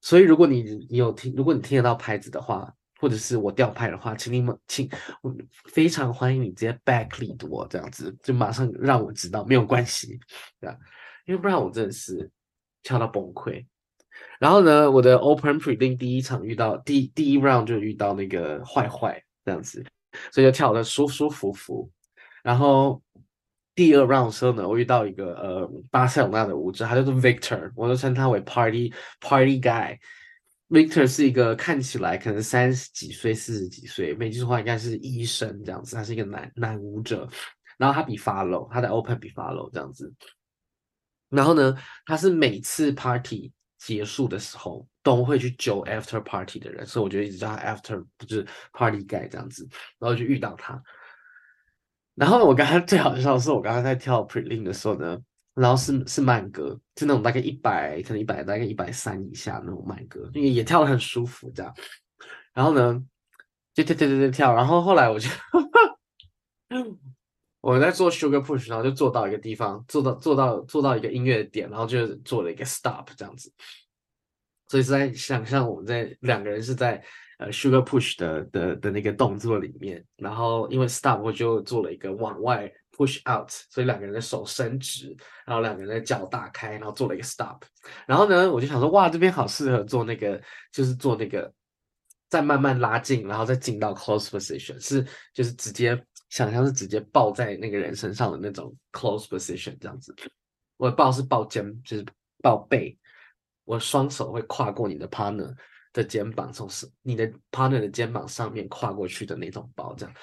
[0.00, 2.68] 所以如果你你有听，如果你听得到牌子的话，
[2.98, 4.90] 或者是我掉牌的话，请你们请
[5.22, 5.32] 我
[5.66, 10.18] 非常欢迎你直接 back lead 我这样子，就马上让我知道没有关系，
[10.60, 10.76] 对吧？
[11.26, 12.28] 因为不然我真的是
[12.82, 13.64] 跳到崩溃。
[14.38, 19.84] 然后呢，我的 Open Prelim 第一场遇到第第一 round 就遇到那个坏坏这样子，
[20.30, 21.90] 所以就跳得舒舒服服。
[22.44, 23.02] 然后
[23.74, 29.98] 第二 round 的时候呢，我遇到一个呃巴塞罗那的舞者，他叫做 Victor，我都称他为 Party Party Guy。
[30.68, 37.28] Victor 是一个看起来可能三十几岁、四十几岁，没记错的话应该是医生这样子，他是一个男男舞者。
[37.76, 40.12] 然后他比 Follow，他的 Open 比 Follow 这样子。
[41.28, 41.76] 然后呢，
[42.06, 43.50] 他是每次 Party。
[43.78, 49.66] 结束的时候都会去揪 after party 的人，所以我就一直叫他 after，不是 party guy 这样子，
[49.98, 50.82] 然后就遇到他。
[52.14, 55.16] 然后我刚刚最好笑的是，我刚刚在跳 prelim 的时候呢，
[55.54, 61.72] 然后是是慢歌，就那种大概一百，可能一百大概一百三以下那种慢歌，因为也跳得很舒服这样。
[62.52, 63.00] 然后呢，
[63.72, 65.28] 就跳跳跳跳跳，然后后来我就。
[67.60, 73.52] 我在做 sugar push，然后就做到一个地方，做到做到做到一个音乐点，然后就做了一个 stop 这样子。
[74.68, 77.02] 所以是在想象我们在两个人是在
[77.38, 87.62] 呃 sugar push 的的的那个动作里面，然后因为 stop 我就做了一个往外 push out，所以两个人的手伸直，然后两个人的脚打开，然后做了一个 stop。
[88.06, 90.40] 然后呢，我就想说，哇，这边好适合做那个，
[90.70, 91.52] 就是做那个
[92.28, 96.00] 再慢慢拉近，然后再进到 close position，是就是直接。
[96.30, 100.14] 想象是直接抱在那个人身上的那种 close position 这样子，
[100.76, 102.04] 我抱是抱肩，就是
[102.42, 102.96] 抱背，
[103.64, 105.54] 我双手会跨过你的 partner
[105.92, 106.68] 的肩膀，从
[107.02, 110.14] 你的 partner 的肩膀上面跨过去的那种抱，这样，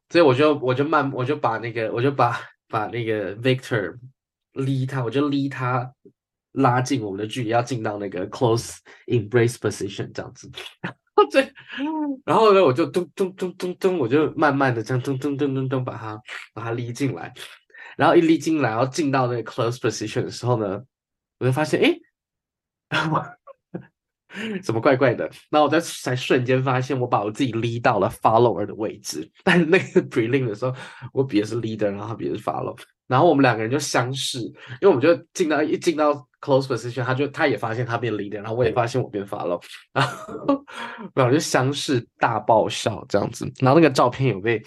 [0.10, 3.98] 所以我就我就慢，我就把那个我就把把那个 Victor
[4.52, 5.90] 离他，我就离他
[6.52, 8.76] 拉近我们的距离，要进到那个 close
[9.06, 10.50] embrace position 这样子。
[11.30, 11.52] 对，
[12.24, 16.20] 然后呢，我就咚咚咚咚咚，我就慢慢的这样咚咚咚咚咚把它
[16.52, 17.32] 把它拎进来，
[17.96, 20.82] 然后一拎进来，然后进到那个 close position 的时候呢，
[21.38, 21.98] 我就发现，哎，
[23.10, 23.24] 我
[24.62, 25.24] 怎么怪怪的？
[25.50, 30.74] 然后我在才瞬间发现，我把我自己拎到了 follower 的位置，但是那个 prelim 的时候，
[31.12, 36.28] 我比的是 leader，然后他比的是 follow，然后我们两个人就相视，因为我们就进到一进到。
[36.42, 40.64] Close position，他就他也发现他变 leader，然后我也发现我变 follow，然后
[41.14, 44.60] 然后就相视大爆笑这样子，然后那个照片有被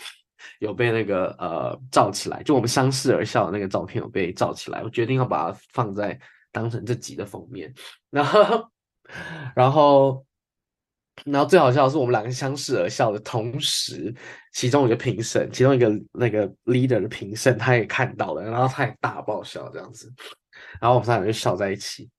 [0.59, 6.17] 有被那个呃照起来，就我们相视而笑的那个照片有被照起来，我决定要把它放在
[6.51, 7.73] 当成这集的封面，
[8.09, 8.69] 然后
[9.53, 10.25] 然后
[11.25, 14.15] 然后最好笑的是我们两个相视而笑的同时，
[14.53, 20.09] 其中一个评审，其中一个那个 leader 的评审他也看到了，然后他也大爆笑这样子。
[20.81, 22.09] 然后我们三个人就笑在一起，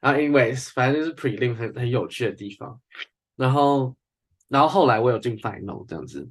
[0.00, 2.80] 然后因为反正就是 prelim 很很有趣的地方，
[3.36, 3.96] 然后
[4.48, 6.28] 然后后来我有进 final 这样子，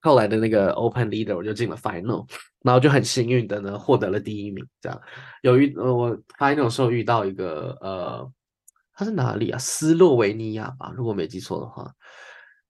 [0.00, 2.26] 后来的那个 open leader 我就进了 final，
[2.62, 4.66] 然后就很幸运的呢获得了第一名。
[4.80, 5.00] 这样，
[5.42, 8.32] 有遇呃我 final 时候遇到一个呃
[8.94, 9.58] 他是哪里啊？
[9.58, 11.90] 斯洛维尼亚吧，如果没记错的话，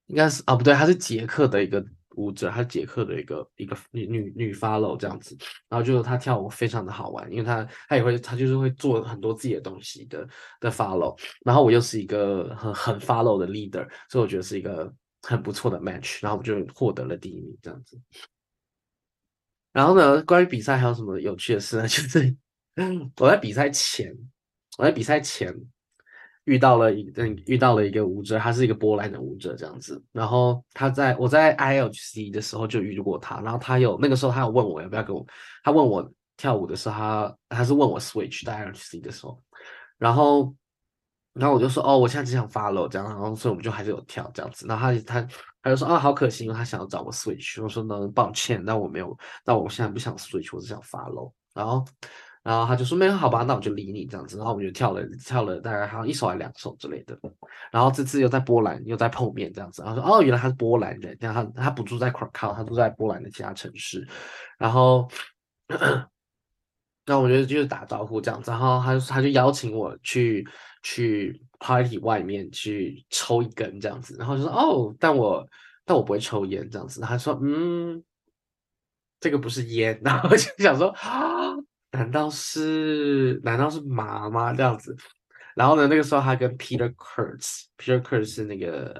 [0.06, 1.85] 应该是啊不对，他是捷克的一个
[2.16, 5.37] 舞者，她捷克的一个一个女女女 follow 这样子，
[5.68, 10.29] 然后就是她跳舞非常的好玩，因为她她也会她就是会做很多自己的东西的
[10.61, 14.92] 的 follow，然后我又是一个很很 follow 的 leader，所以我觉得是一个
[15.23, 18.01] 很不错的 match，然后我就获得了第一名这样子。
[19.73, 21.87] 然后呢，关于比赛还有什么有趣的事呢？
[21.88, 22.37] 就是
[23.16, 24.12] 我在比赛前，
[24.79, 25.55] 我在比赛前。
[26.51, 30.03] 遇到了一嗯，遇到了一个舞者，他是一个波兰的舞者这样子。
[30.11, 35.25] 然后他在我在 ILC 的时候就遇过他，然后他有那个时候他有问我要不要跟我，
[35.63, 39.41] 他问我跳舞的时候，他他是问我 switch 在 ILC 的时候，
[39.97, 40.53] 然后
[41.35, 44.67] 然后我就说哦，我现在只想 follow 这样，然后所以我们就还是有跳这样子。
[44.67, 45.29] 然后他他
[45.63, 47.63] 他就说啊、好可惜，因为他想要找我 switch。
[47.63, 51.31] 我说呢，抱歉，那我没有，那我现在不想 switch，我只想 follow。
[51.55, 51.85] 然后。
[52.42, 54.38] 然后他就说没有好吧，那我就理你这样子。
[54.38, 57.18] 然后我们就跳了跳了大概好像一首还两首之类的。
[57.70, 59.83] 然后这次又在波兰又在碰面这样子。
[59.83, 64.09] 然后说哦，原来他是波兰人，然后他他不住在 Krakow，他住在波兰的其他城市。
[64.57, 65.07] 然后，
[67.05, 68.50] 那我觉得就是打招呼这样子。
[68.50, 70.46] 然后他就他就邀请我去
[70.83, 74.16] 去 party 外面去抽一根这样子。
[74.18, 75.46] 然后就说哦，但我
[75.85, 77.03] 但我不会抽烟这样子。
[77.03, 78.03] 他说嗯，
[79.20, 80.00] 这个不是烟。
[80.03, 81.55] 然后就想说啊。
[81.92, 84.53] 难道是难道是麻吗？
[84.53, 84.96] 这样子，
[85.57, 88.92] 然后呢，那个时候他跟 Peter Kurtz，Peter Kurtz 是那个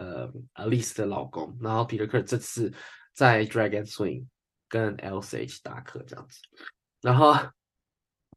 [0.55, 2.73] 呃 Alice 的老公，然后 Peter Kurtz 这次
[3.15, 4.27] 在 Dragon Swing
[4.69, 6.41] 跟 Elsa 一起搭课这样子，
[7.01, 7.35] 然后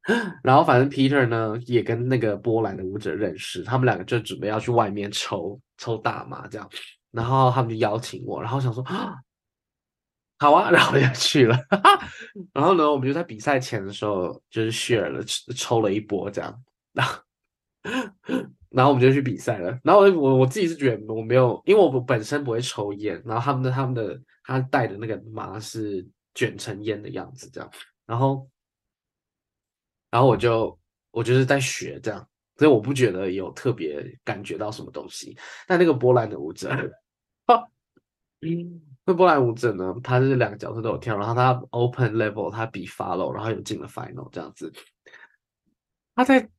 [0.43, 6.69] 然后反正 Peter 呢也跟那个波兰的舞者认识，他们两个就准备要去外面抽抽大麻这样，
[7.11, 9.15] 然后他们就邀请我，然后想说啊。
[10.43, 11.57] 好啊， 然后我就去了，
[12.51, 15.23] 然后呢，我们就在比赛前的时候就是 share 了
[15.55, 17.21] 抽了一波这样， 然后
[18.69, 19.79] 然后我们就去比赛了。
[19.85, 27.71] 然后我我我自己是觉得我没有，因为我本身不会抽烟，然后他们的他们的他带的那个麻是卷成烟的样子这样，
[28.05, 28.45] 然后
[30.11, 30.77] 然后我就
[31.11, 32.27] 我就是在学这样，
[32.57, 35.37] 所以我不觉得有特别感觉到什么东西。
[35.69, 36.69] 但那个波兰的舞者，
[37.47, 37.65] 哈，
[38.41, 38.92] 嗯。
[39.05, 39.93] 那波兰舞者呢？
[40.01, 44.71] 他是两个角色都有跳，然后他 open level 他比 follow，然后又进了 final 这样子。
[46.15, 46.49] 他在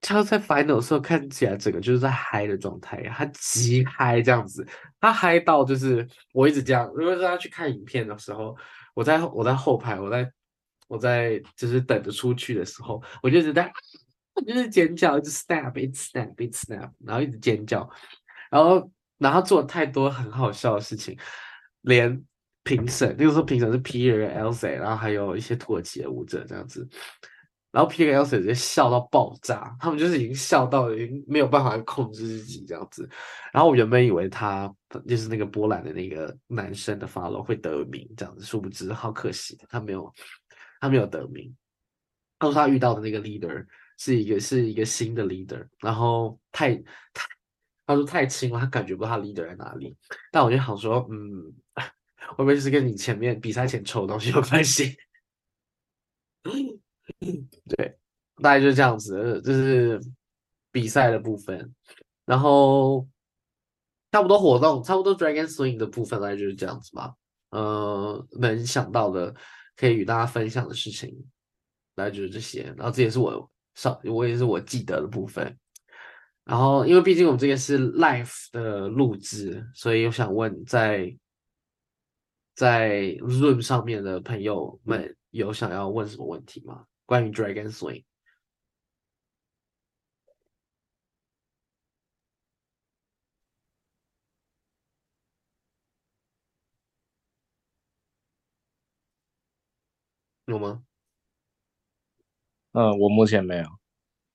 [0.00, 4.66] 他在 final 的时候看起来整个就是在嗨的状态，他极嗨这样子，
[5.00, 6.90] 他嗨到就是我一直这样。
[6.94, 8.56] 如果是他去看影片的时候，
[8.94, 10.28] 我在我在后排，我在
[10.88, 13.72] 我在就是等着出去的时候，我就一直在
[14.44, 17.88] 就是尖叫，一直 snap，一直 snap，一直 snap，然后一直尖叫，
[18.50, 21.16] 然后然后做太多很好笑的事情。
[21.84, 22.22] 连
[22.64, 26.88] 评审，那个时候评审是 Peter 跟 Elsa，然后还有一些土耳其的舞者这样子，
[27.70, 33.06] 然后 Peter 跟 Elsa 直接笑到爆炸，他们就是已经笑到已经没有办法控制自己这样子。
[33.52, 34.74] 然后我原本以为他
[35.06, 40.10] 就是那个波兰的那个男生的 follow 会得名这样子，殊不知好可惜他没有，
[40.80, 41.54] 他没有得名。
[42.38, 43.66] 他说他遇到的那个 leader
[43.98, 46.74] 是一个是一个新的 leader，然后太
[47.12, 47.26] 太
[47.86, 49.94] 他说太轻了，他感觉不到他 leader 在哪里。
[50.32, 51.52] 但我就想说，嗯。
[52.30, 54.96] 会不会是跟你前面比赛前抽的东西有关系？
[57.68, 57.96] 对，
[58.42, 60.00] 大概就是这样子，就是
[60.70, 61.72] 比赛的部分。
[62.26, 63.06] 然后
[64.12, 67.14] 差不多活动，差不多 Dragon Swing 的部分大概就是这样子吧。
[67.50, 69.34] 呃，能想到的
[69.76, 71.14] 可以与大家分享的事情，
[71.94, 72.74] 大概就是这些。
[72.76, 75.56] 然后这也是我上，我也是我记得的部分。
[76.44, 81.16] 然后因为毕竟我们这个是 live 的录制，所以我想问在。
[82.54, 86.86] 在 Zoom 上面的朋友们有想要问什么问题吗？
[87.04, 88.04] 关于 Dragon Swing
[100.46, 100.84] 有吗？
[102.72, 103.64] 嗯，我目前没有。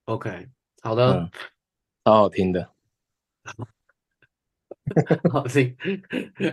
[0.05, 0.49] OK，
[0.81, 1.31] 好的，嗯，
[2.03, 2.73] 好好听的。
[5.31, 5.75] 好听，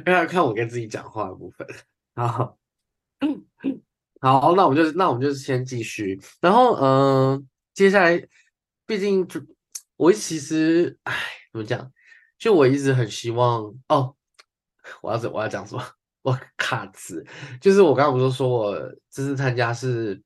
[0.06, 1.66] 要看我跟自己讲话的部分。
[2.14, 2.58] 好，
[4.20, 6.20] 好，那我们就那我们就先继续。
[6.40, 8.26] 然后，嗯、接下来，
[8.86, 9.40] 毕竟就
[9.96, 11.14] 我其实，哎，
[11.52, 11.92] 怎么讲？
[12.38, 14.14] 就我一直很希望哦，
[15.02, 15.82] 我要怎我要讲什么？
[16.22, 17.24] 我卡词，
[17.60, 18.76] 就是我刚刚不是说我
[19.10, 20.20] 这次参加是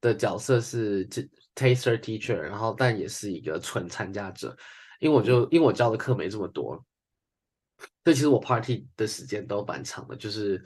[0.00, 1.08] 的角色是
[1.54, 4.56] taster teacher，然后但也是一个纯参加者，
[4.98, 6.84] 因为我就因为我教的课没这么多。
[8.06, 10.64] 所以其实我 party 的时间都蛮长的，就是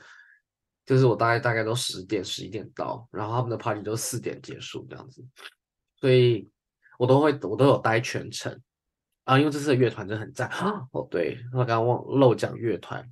[0.85, 5.25] 就是我大概大概都十点十一点到，然后他们的 party 都四点结束这样子，
[5.99, 6.47] 所以
[6.99, 8.61] 我都会我都有待全程
[9.23, 10.47] 啊，因为这次的乐团真的很赞！
[10.91, 13.03] 哦对，我刚刚忘漏讲乐团，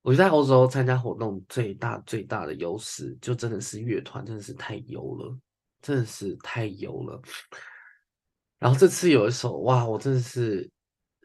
[0.00, 5.38] 我觉得在欧洲参加活动最大最大的优势，就真的是乐团真的是太优了，
[5.82, 7.20] 真的是太优了。
[8.58, 10.70] 然后这次有一首哇，我真的是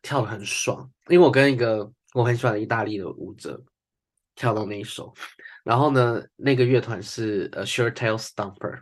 [0.03, 3.59] 跳得很爽，因为我跟一个我很喜欢的意大利的舞者
[4.35, 5.11] 跳到那一首。
[5.63, 8.81] 然后呢，那个乐团是呃 Shirttail Stomper。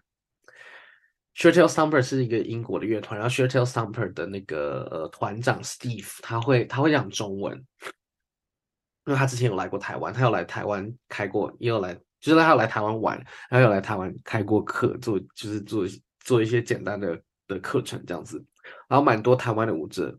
[1.36, 7.56] Shirttail Stomper 是一个英国的乐团，然后 Shirttail Stomper 的那个呃团长 Steve 他会他会讲中文，
[9.06, 15.86] 因为他之前有来过台湾，他有来台湾开过，也有来就是他有来台湾玩，他有来台湾开过课，做就是做
[16.20, 18.44] 做一些简单的的课程这样子，
[18.90, 20.18] 然后蛮多台湾的舞者，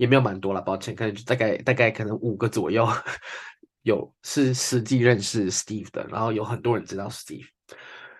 [0.00, 2.88] 也没有蛮多了，抱歉，可能就大概大概可能五个左右，
[3.82, 7.44] 有是实际认识 Steve 的，然后有很多人知道 Steve。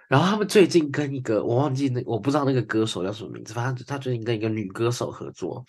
[0.07, 5.65] 然后他们最近跟一个我忘记那我不知道那个歌手叫什么名字，反正他最近跟一个女歌手合作，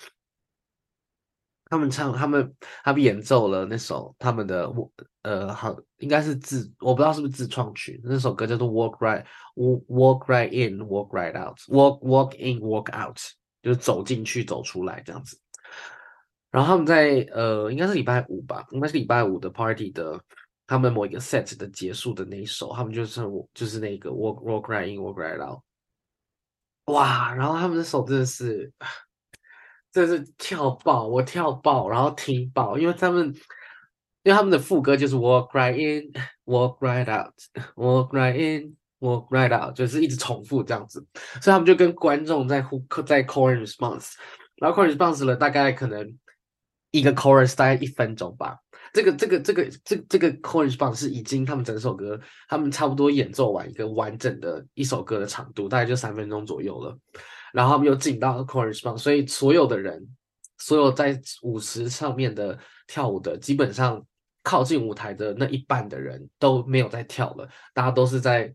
[1.69, 2.53] 他们唱他们
[2.83, 4.91] 他们演奏了那首他们的我
[5.21, 9.23] 呃好应该是自我不知道是不是自创曲，那首歌叫做 Walk Right
[9.55, 13.17] Walk Right In Walk Right Out Walk Walk In Walk Out
[13.63, 15.39] 就是走进去走出来这样子。
[16.51, 20.21] 然后他们在呃应该是礼拜五吧，应该是礼拜五的 party 的。
[20.67, 23.21] 他们某一个 set 的结束的那一首，他们就是
[23.53, 25.59] 就是那个 walk walk right in walk right out，
[26.85, 27.33] 哇！
[27.33, 28.71] 然后他们的手真的是，
[29.91, 33.27] 真的是跳爆，我跳爆，然后听爆，因为他们
[34.23, 36.09] 因为他们的副歌就是 walk right in
[36.45, 37.33] walk right out
[37.75, 41.05] walk right in walk right out，就是一直重复这样子，
[41.41, 44.13] 所以他们就跟观众在呼在 call and response，
[44.55, 46.17] 然后 call and response 了大概可能
[46.91, 48.57] 一个 chorus 大概一分钟吧。
[48.93, 52.19] 这个这个这个这这个 chorus part 是已经他们整首歌，
[52.49, 56.97] 他们差不多演奏完一个完整的一首歌的长度，大概就三分钟左右了。
[57.53, 60.05] 然后他们又进到 chorus part，所以所有的人，
[60.57, 64.05] 所有在舞池上面的跳舞的，基本上
[64.43, 68.53] 靠近舞台的那一半的人都没有在跳了，大家都是在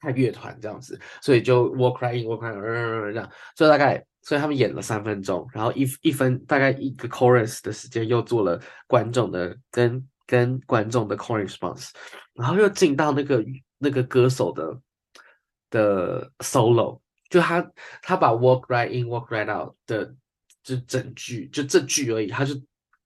[0.00, 4.04] 看乐团这样子，所以就 walk right in walk right out 这样，所以大概。
[4.30, 11.88] 所以他们演了三分钟，然后一一分大概一个 chorus 的时间，又做了观众的跟跟观众的 chorus response，
[12.34, 13.44] 然后又进到那个
[13.78, 14.80] 那个歌手的
[15.68, 17.72] 的 solo，就他
[18.02, 20.14] 他把 walk right in walk right out 的
[20.62, 22.54] 就整句就这句而已，他就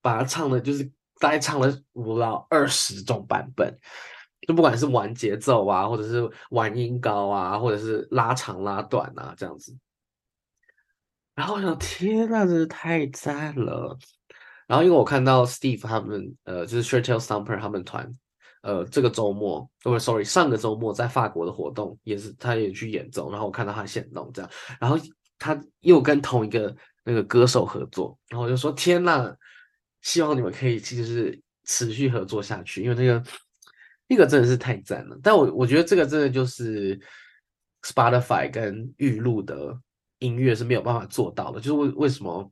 [0.03, 0.85] 把它唱的，就是
[1.21, 3.75] 大概唱了五到二十种版本，
[4.47, 9.75] 就不管是玩节奏啊，或者是玩音高啊，或者是拉长拉短啊这样子。
[11.35, 13.99] 然后我想，天呐，真是太赞了！
[14.69, 18.09] 然后因为我看到 Steve 他们，呃，就是 Shirttail Stomper 他们团，
[18.63, 23.31] 呃，这个周末，不，sorry，上个周末在法国的活动也是，他也去演奏。
[23.33, 24.97] 然后我看到他现动这样，然后
[25.39, 29.35] 他又跟同一个那个歌手合作，然后我就说，天呐，
[30.03, 33.23] 希望你们可以就是持续合作下去，因为那个
[34.07, 35.19] 那个真的是太赞了。
[35.21, 36.99] 但我我觉得这个真的就是
[37.83, 39.77] Spotify 跟玉露的。
[40.25, 42.51] 音乐是没有办法做到的，就是为为什么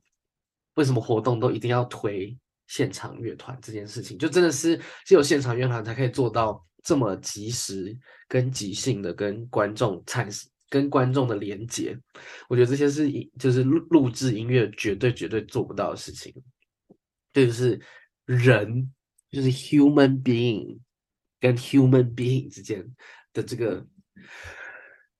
[0.75, 7.97] 为什么活动都一定要推现场乐团这件事情，就真的是只有现场乐团才可以做到这么及时
[8.27, 11.97] 跟即兴的跟观众产生跟观众的连接。
[12.47, 16.33] 我觉得这些是就是录录制音乐绝对绝对做不到的事情。
[17.31, 17.79] 这就是
[18.25, 18.91] 人，
[19.31, 20.79] 就是 human being
[21.39, 22.83] 跟 human being 之间
[23.33, 23.85] 的这个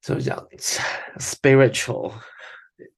[0.01, 0.43] 怎么讲
[1.18, 2.14] spiritual。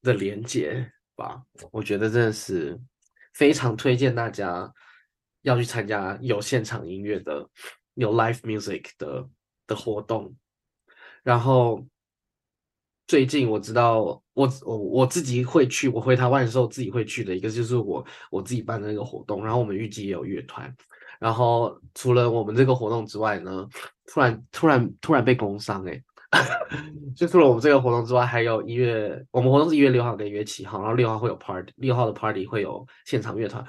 [0.02, 2.78] 的连接吧，我觉得真的是
[3.34, 4.72] 非常推荐大家
[5.42, 7.48] 要去参加有现场音乐的、
[7.94, 9.28] 有 live music 的
[9.66, 10.34] 的活动。
[11.22, 11.86] 然后
[13.06, 19.44] 最近我知道我我我自己会去，我回台湾的时候自己会去的一个就是我我自己办的那个活动。
[19.44, 20.74] 然后我们预计也有乐团。
[21.18, 23.66] 然后除了我们这个活动之外呢，
[24.06, 26.02] 突然突然突然被工伤诶。
[27.16, 33.64] 就除了我们这个活动之外，还有一月，我们活动是一月六号跟一月七号，然后六号会有 party，六号的 party 会有现场乐团，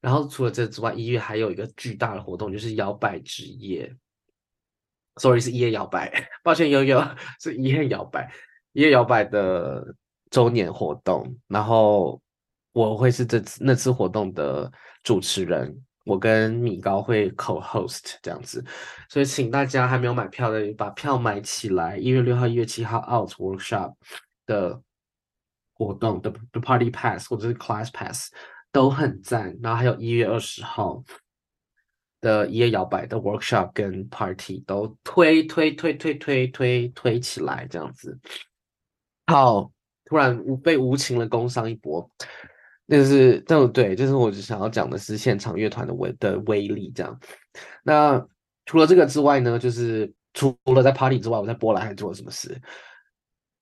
[0.00, 3.94] 然后除了这之外，一月还有一个巨大的活动，就是摇摆之夜
[5.16, 6.10] ，sorry 是一夜摇摆，
[6.42, 7.02] 抱歉悠悠
[7.40, 8.30] 是一夜摇摆，
[8.72, 9.84] 一夜摇摆的
[10.30, 12.20] 周年活动，然后
[12.72, 14.70] 我会是这次那次活动的
[15.02, 15.84] 主持人。
[16.08, 18.64] 我跟米高会 co-host 这样子，
[19.10, 21.98] 所以请大家还没有买票的把票买起来。
[21.98, 23.94] 一月六号、一月七号 out workshop
[24.46, 24.80] 的
[25.74, 28.32] 活动的 the party pass 或者是 class pass
[28.72, 29.54] 都很赞。
[29.62, 31.04] 然后还有一月二十号
[32.22, 38.18] 的一夜摇摆的 workshop 跟 party 都推推推推推推推起来这样子。
[39.26, 39.70] 好，
[40.06, 42.10] 突然被无情的工伤一波。
[42.88, 47.20] 就是，对对，就是我只想要讲的是现场乐团的威的威力这样。
[47.82, 48.26] 那
[48.64, 52.60] 除了这个之外呢，就是除了在 party 之外，我在波兰还做了什么事？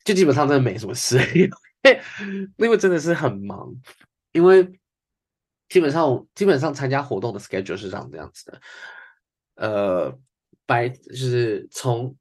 [0.04, 1.50] 就基本上真的没什么事， 因
[1.84, 2.00] 为
[2.56, 3.74] 因为真的是很忙，
[4.32, 4.78] 因为
[5.68, 8.60] 基本上基本上参加活动的 schedule 是这样这样子的，
[9.56, 10.18] 呃，
[10.66, 12.16] 白就是从。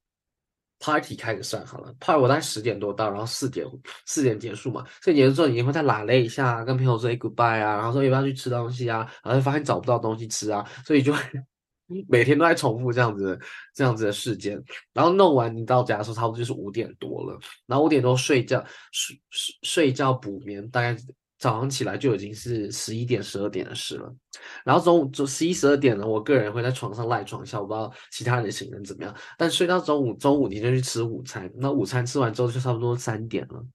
[0.86, 3.66] Party 开始算好了，Party 我大概十点多到，然后四点
[4.06, 4.86] 四点结束嘛。
[5.02, 11.12] 四点结束之后，你会再拉累一下，跟朋友说 goodbye 啊，然后说要不要去吃东西啊，然后就发现找不到东西吃啊，所以就
[12.08, 13.40] 每天都在重复这样子
[13.74, 14.64] 这样子的事件。
[14.94, 20.96] 然后弄完你到家的时候，差不多就是五点多了，然后五点多睡觉睡睡睡觉补眠，大概。
[21.38, 24.16] 早上起来就已经是十一点十二点的事了，
[24.64, 29.14] 然后中午就十一十二点了，我个人会在床上赖床一下，我不知道其他人的行程怎么样。
[29.38, 33.66] 但睡到中午，中午你就去吃午餐，那午餐吃完之后就差不多三点了。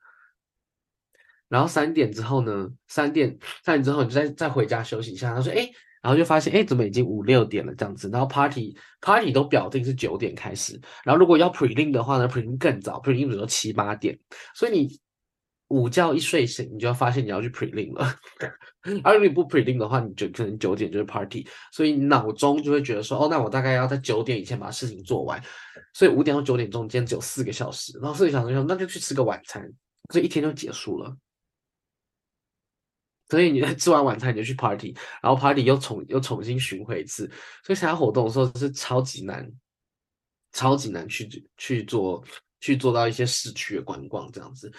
[1.49, 5.35] 然后三点之后呢，三点三点之后你再再回家休息一下。
[5.35, 5.69] 他说：“哎，
[6.03, 8.09] 然后就发现哎，怎么已经五六点了这样子？
[8.09, 14.19] 然后 party party 都表定是九点开始，然后如果要 prelim 的话呢，prelim 更早，prelim 比如说七八点，
[14.55, 15.01] 所以你。”
[15.71, 18.15] 午觉一睡醒，你就要发现你要去 prelim 了。
[19.03, 25.43] 而如果你不 prelim 的话，你就可能九点就是 party，所以脑中就会觉得说，哦，那我大概要在九点以前把事情做完。
[25.95, 29.69] 所以五点到九点中间只有四个小时，然后四个小时就那就去吃个晚餐，
[30.13, 31.17] 所以一天就结束了。
[33.29, 34.93] 所以你在吃完晚餐你就去 party，
[35.23, 37.31] 然后 party 又重又重新巡回一次，
[37.65, 39.49] 所以参加活动的时候是超级难，
[40.53, 42.25] 超级难去去做
[42.61, 44.73] 去做到一些市区的观光这样子。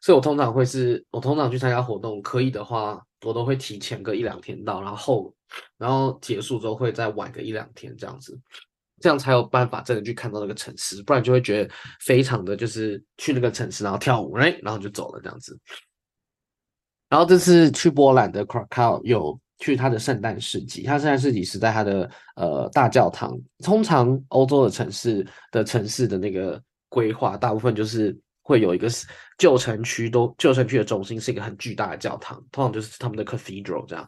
[0.00, 5.34] 所以我通常会是，我通常去参加活动，可以的话，我都会提前个一两天到，然后，
[5.76, 8.38] 然后结束之后会再晚个一两天这样子，
[9.00, 15.58] 这样才有办法真的去看到那个城市，不然就会觉得非常的就是去那个城市，然后跳舞，哎，然后就走了这样子。
[17.08, 23.36] 然后这次去波兰的 Krakow 有去他的圣诞市集，他圣诞市集是在他的呃大教堂。
[23.64, 28.16] 通常欧洲的城市的城市的那个规划，大部分就是。
[28.48, 28.88] 会有一个
[29.38, 34.06] 旧城区，都旧城区的中心是一个很巨大的教堂，通常就是他们的 cathedral 这样。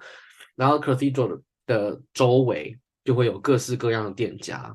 [0.57, 4.75] 然后 cathedral 的周围就会有各式各样的店家，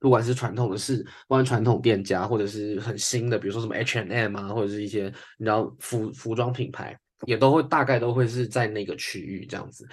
[0.00, 9.86] 不管是传统的是关于传统店家，或者是很新的，比如说什么 H and M 啊，或者是一些你知道服服装品牌，也都会大概都会是在那个区域这样子。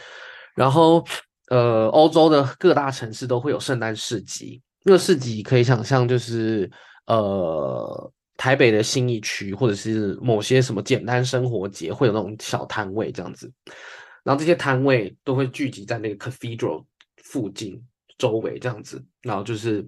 [0.56, 1.06] 然后
[1.50, 6.72] 呃，欧洲的各大城市都会有圣诞市集，那个市集可以想象就是
[7.08, 8.12] 呃。
[8.36, 13.52] 台北的信义区，或者是某些什么简单生活节，会有那种小摊位这样子，
[14.24, 16.84] 然后这些摊位都会聚集在那个 cathedral
[17.24, 17.80] 附近
[18.18, 19.88] 周围这样子，然后就是，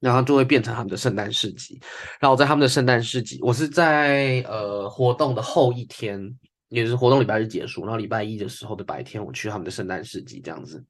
[0.00, 1.80] 然后就会变成他们的圣诞市集。
[2.18, 10.84] 然后在他们的圣诞市集，我是在呃活动的后一天，也是活动礼拜日结束，然后礼拜一的时候的白天，我去他们的圣诞市集这样子。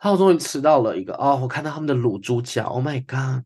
[0.00, 3.44] 然后我终于吃到了一个哦，我看到他们的卤猪脚，Oh my god！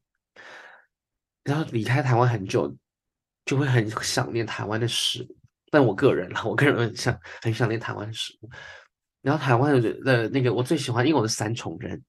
[1.44, 2.74] 然后离开台湾很久，
[3.44, 5.36] 就会很想念台湾的食物。
[5.70, 8.50] 但我个人啦，我个人很想很想念台湾的食物。
[9.22, 12.02] 然后台湾的的那个我最喜欢，因为我是三重人。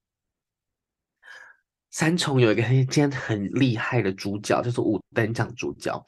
[1.92, 6.06] 三重有一个一间很厉害的主角，就是五等奖主角。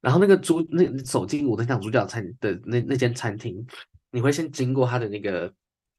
[0.00, 3.66] 然后那个主，那走进五等奖主角餐的那那间餐厅，
[4.10, 5.52] 你会先经过他的那个，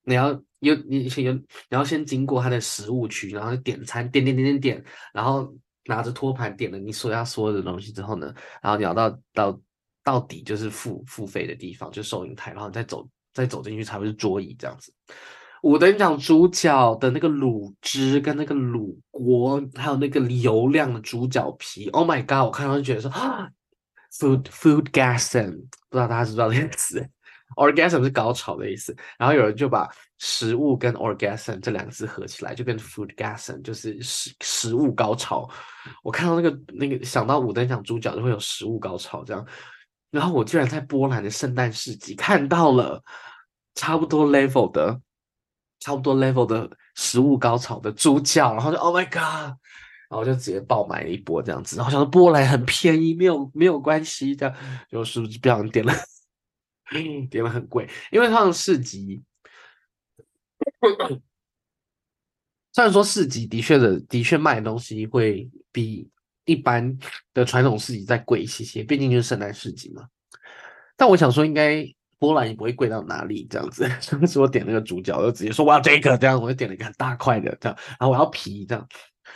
[0.04, 5.54] 你要有你先有，你要先经过他的食物区，然后点餐，点点点点点，然后。
[5.88, 9.60] 拿着托盘点了你所要所有的东西之后呢，然后你要到到
[10.04, 14.94] 到底就是付付费的地方，就收银台，然后再走再走进去才会是桌椅这样子。
[15.64, 22.46] 五灯奖猪脚的那个卤汁跟那个卤锅，还有那个油亮的猪脚皮，Oh my god！
[22.46, 23.50] 我看到就觉得说 啊
[24.14, 25.52] ，food foodgasm，
[25.90, 27.10] 不知道大家知不知道这个词
[27.56, 29.90] ？Orgasm 是高潮的意思，然后有人就把
[30.20, 35.50] 食物跟 orgasm 这两个字合起来，就变成 foodgasm，就是食食物高潮。
[36.04, 39.46] 我看到那个那个想到五等奖猪脚就会有食物高潮这样，
[40.12, 43.02] 然后我居然在波兰的圣诞市集看到了
[43.76, 45.00] 差不多 level 的
[45.80, 49.56] 差不多 level 的食物高潮的猪脚，然后就 Oh my God，
[50.10, 54.56] 然后就直接爆买了一波这样子，然后想说波兰很便宜，没有没有关系这样，
[54.90, 55.94] 就是不是不小心点了。
[56.94, 59.22] 嗯点了很贵，因为像市集，
[62.74, 66.10] 虽然说市集的确的的确卖的东西会比
[66.46, 66.98] 一般
[67.34, 70.08] 的传统市集再贵一些些，毕竟就是圣诞市集嘛。
[70.96, 71.86] 但我想说，应该
[72.18, 73.88] 波兰也不会贵到哪里这样子。
[74.00, 78.88] 所以我点那个主角，我就直接说我要这个，这样我就点了一个很大块的这样，然后我要皮这样，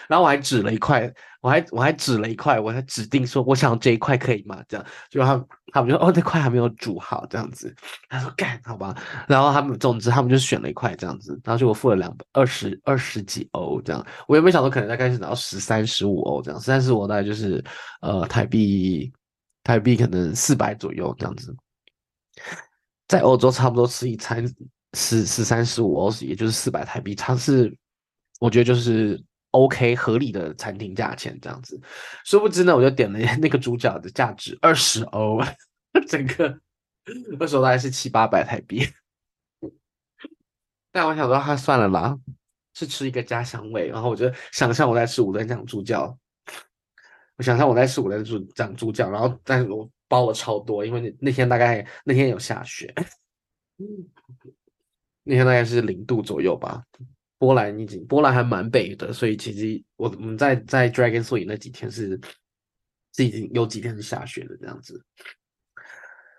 [0.08, 1.12] 然后我还指了一块，
[1.42, 4.62] 我还我还指了一块，我还指定说我想这一块可以吗？
[4.68, 7.74] 这样，就他他们就说哦，那块还没有煮好，这样子。
[8.10, 8.96] 他说干好吧，
[9.28, 17.64] 然后他们总之他们就选了一块这样子，然后就我付了两百二十二十几欧这样，我也没想到可能大概是拿到十三十五欧这样，十三十五大概就是
[18.02, 19.12] 呃台币
[19.64, 21.56] 台币可能四百左右这样子，
[23.08, 24.46] 在欧洲差不多吃一餐
[24.94, 27.74] 十十三十五欧，也就是四百台币，它是
[28.40, 29.22] 我觉得就是。
[29.52, 31.80] OK，合理的餐厅价钱这样子，
[32.26, 35.42] 殊不知呢，我就点了那个猪脚的价值二十欧，
[36.08, 36.60] 整个
[37.38, 38.88] 那时候大概是七八百台币。
[40.94, 42.18] 但我想说，他算了啦，
[42.74, 43.88] 是吃一个家乡味。
[43.88, 46.18] 然后我就想象我在吃五灯奖猪脚，
[47.38, 52.94] 我想象我在吃五灯猪奖猪脚，然后但是我包了超多，因为那那天大概那天有下雪，
[55.24, 56.84] 那天大概是零度左右吧。
[57.42, 62.20] 波兰已经，波兰还蛮北的，所以其实我我们在在 Dragon Swing 那几天是
[63.16, 65.04] 是已经有几天是下雪的这样子。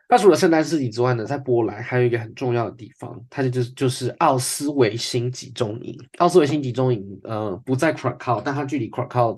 [0.09, 5.99] 那除了圣诞市集之外呢，在波兰还有一个很重要的地方，它就是就是奥斯维辛集中营。
[6.19, 9.37] 奥斯维辛集中营呃不在 Krakow，但它距离 Krakow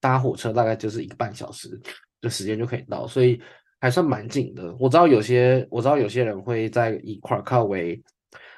[0.00, 1.78] 搭火车大概就是一个半小时
[2.22, 3.38] 的时间就可以到，所以
[3.80, 4.74] 还算蛮近的。
[4.80, 8.02] 我知道有些我知道有些人会在以 Krakow 为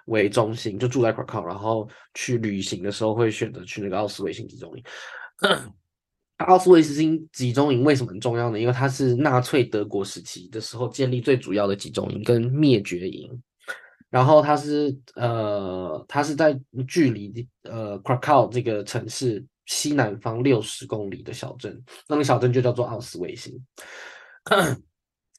[0.07, 4.85] 为中心，就住在 Krakow，然后去旅行的时候会选择去那个奥斯维辛集中营。
[6.39, 8.59] 奥斯维辛集中营为什么很重要呢？
[8.59, 13.31] 因为它是纳粹德国时期的时候建立最主要的集中营跟灭绝营。
[14.11, 23.55] 然后它是呃，它是在距离呃 Krakow 这个城市西南方六十公里的小镇，那个小镇就叫做奥斯维辛。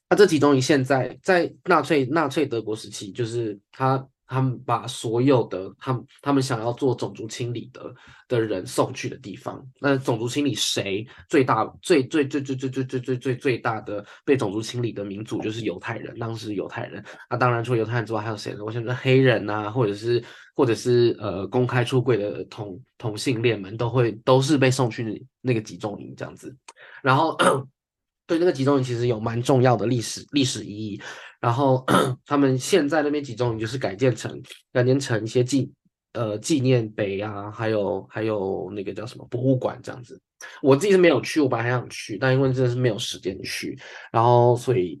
[0.08, 4.04] 那这集中营现在在纳粹纳粹德国时期，就是它。
[4.26, 7.94] 他们把所有的他们他们想要做种族清理的
[8.28, 9.64] 的人送去的地方。
[9.80, 17.04] 那种族清理谁最大最最最最最最最最最最大的被种族清理的民族就是犹太人，当时犹太人。
[17.30, 18.64] 那当然除了犹太人之外还有谁呢？
[18.64, 20.22] 我想说黑人呐，或者是
[20.54, 26.54] 或者是呃公开出柜的同同性恋们都会都是被送去那个集中营这样子。
[27.02, 27.36] 然后
[28.26, 31.00] 对那个集中营其实有蛮重要的历史历史意义。
[31.46, 31.86] 然后
[32.26, 34.42] 他们现在那边集中营就是改建成
[34.72, 35.72] 改建成一些纪
[36.12, 40.20] 呃纪念碑啊，还有还有那个叫什么博物馆这样子。
[40.60, 43.78] 我自己是没有去，我本来还想去，但因为真的是没有时间去，
[44.10, 45.00] 然后所以，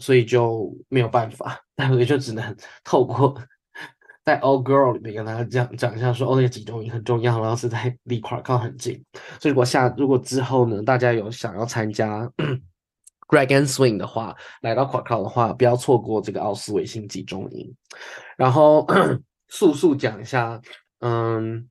[0.00, 3.40] 所以就没有办法，那我就只能 透过
[4.24, 9.00] 在 Old Girl 里面跟大家讲讲一下说，哦那个集中营很重要，然后是在离跨考很近。
[9.40, 12.28] 所以如果下如果之后呢，大家有想要参加。
[13.34, 17.74] Dragon Swing 的话，来到 Krakow 的话，不要错过这个奥斯维辛集中营。
[18.36, 18.86] 然后
[19.48, 20.60] 速速讲一下，
[21.00, 21.68] 嗯，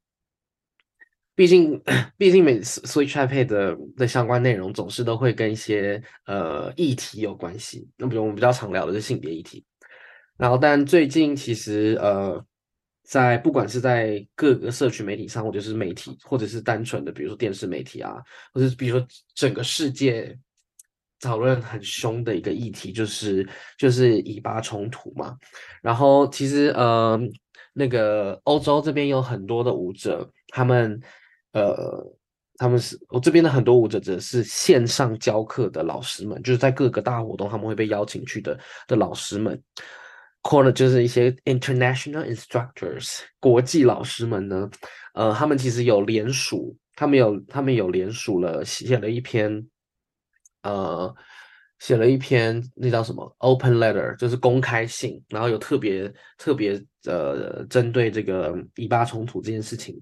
[1.36, 1.82] 毕竟
[2.18, 7.88] 毕竟每次 Switch IP 的的相关内容总是都会跟一些呃议题有关系。
[7.96, 9.66] 那比如我们比较常聊的是性别议题。
[10.36, 12.46] 然后，但最近其实呃，
[13.04, 18.16] 在不管是在各个社群媒体上，或者是媒体，或者是单纯的比如说电视媒体啊，
[18.54, 20.38] 或者是比如说整个世界。
[21.24, 23.48] 讨论很凶的一个议题就是
[23.78, 25.36] 就是以巴冲突嘛，
[25.82, 27.20] 然后其实呃
[27.74, 31.00] 那个欧洲这边有很多的舞者，他们
[31.54, 32.06] 呃
[32.58, 39.60] 他们是我这边的很多舞者则是线上教课的老师们，就是在各个大活动他们会被邀请去的的老师们
[40.44, 44.70] ，call 就是一些 international instructors 国际老师们呢，
[45.16, 49.66] 呃他们其实有联署，他们有他们有联署了写了一篇。
[50.64, 51.16] 呃，
[51.80, 60.02] 写了一篇那叫什么 open letter，就是公开信，然后有特别特别呃针对这个以巴冲突这件事情，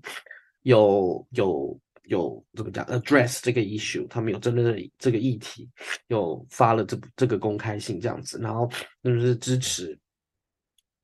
[0.62, 5.70] 有有有怎么讲 address 这个 issue，他们有针对这个议题，
[6.08, 8.70] 有发了这这个公开信这样子，然后
[9.04, 9.98] 就是支持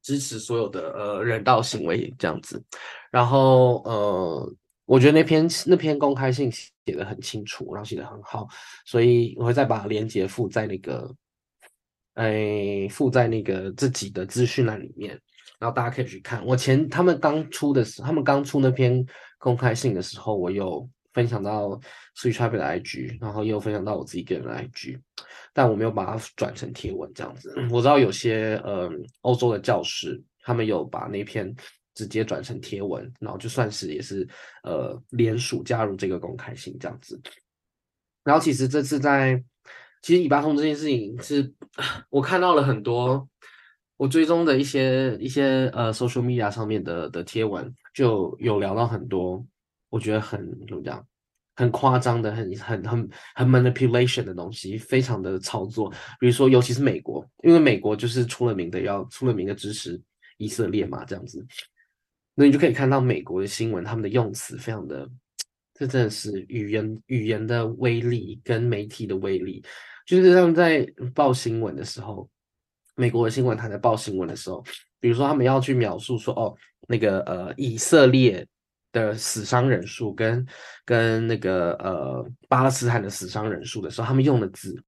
[0.02, 2.64] 支持所有的呃人道行为这样子，
[3.12, 4.56] 然后呃。
[4.90, 6.50] 我觉得那篇那篇公开信
[6.88, 8.48] 写的很清楚，然后写的很好，
[8.86, 11.14] 所以我会再把链接附在那个，
[12.14, 15.20] 哎，附在那个自己的资讯栏里面，
[15.60, 16.44] 然后大家可以去看。
[16.46, 19.06] 我前他们刚出的时，他们刚出那篇
[19.38, 21.78] 公开信的时候，我有分享到
[22.16, 24.98] Switch iPad 的 IG，然后也有分享到我自己个人的 IG，
[25.52, 27.54] 但我没有把它转成贴文这样子。
[27.70, 28.90] 我知道有些呃
[29.22, 31.54] 欧洲的教师，他们有把那篇。
[31.98, 34.28] 直接转成贴文，然后就算是也是
[34.64, 37.20] 呃联署加入这个公开信这样子。
[38.24, 39.44] 然后其实这次在
[40.04, 41.52] 其实以巴通这件事情是，
[42.12, 43.28] 我看到了很多
[43.98, 49.44] 我追踪的一些一些呃 social media 上面的的贴文，就有聊到很多，
[49.90, 51.04] 我觉得很怎么讲
[51.56, 55.90] 很夸张的、很很很很 manipulation 的东西，非常的操作。
[56.20, 60.00] 比如说，尤其是美国，因为美国就是出了名的要出了名的支持
[60.38, 61.44] 以色列嘛，这样子，
[62.40, 65.10] 那你就可以看到美国的新闻，他们的用词非常的，
[65.74, 69.64] 这真的是语言语言的威力跟媒体的威力，
[70.06, 72.30] 就是他们在报新闻的时候，
[72.96, 74.64] 美国的新闻台在报新闻的时候，
[75.00, 76.56] 比如说他们要去描述说，哦，
[76.88, 78.48] 那个呃以色列。
[78.94, 80.48] 的死伤人数跟
[80.86, 84.82] 跟那个呃巴勒斯坦的死伤人数的时候，他们用的字，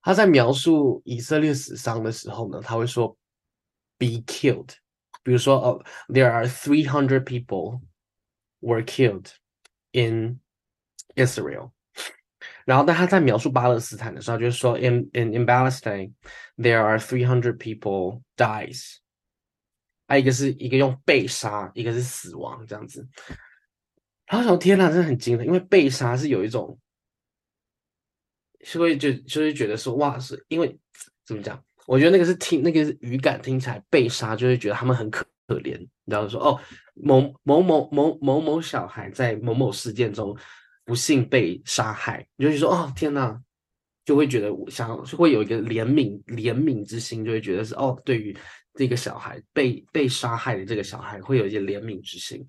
[0.00, 3.14] 他在描述以色列死伤的时候呢，他会说
[3.98, 4.70] be killed，
[5.23, 7.81] 比如说哦、oh，there are three hundred people
[8.61, 9.31] were killed
[9.91, 10.39] in
[11.15, 11.71] Israel，
[12.65, 16.13] 然后但他在描述巴勒斯坦的时候，就是说 in in in Palestine
[16.57, 18.97] there are three hundred people dies，
[20.07, 23.07] 还有一个是一个用被杀，一个是死亡这样子。
[24.27, 26.77] 然后想天呐，真的很惊人，因为被杀是有一种，
[28.61, 30.77] 是会就就会觉得说哇，是因为
[31.25, 31.63] 怎么讲？
[31.86, 35.78] 我觉得那个是听那个是语感听起来被杀，就会觉得他们很可可怜。
[36.04, 36.60] 然后说哦，
[36.94, 40.36] 某某某某某某小孩在某某事件中
[40.84, 43.38] 不幸被杀害，你就会说哦天呐，
[44.04, 48.36] 就会觉得想会有一个怜悯怜悯之心，就会觉得是哦，对于
[48.74, 52.44] 这个小孩被被杀害的这个小孩会有一些怜悯之心。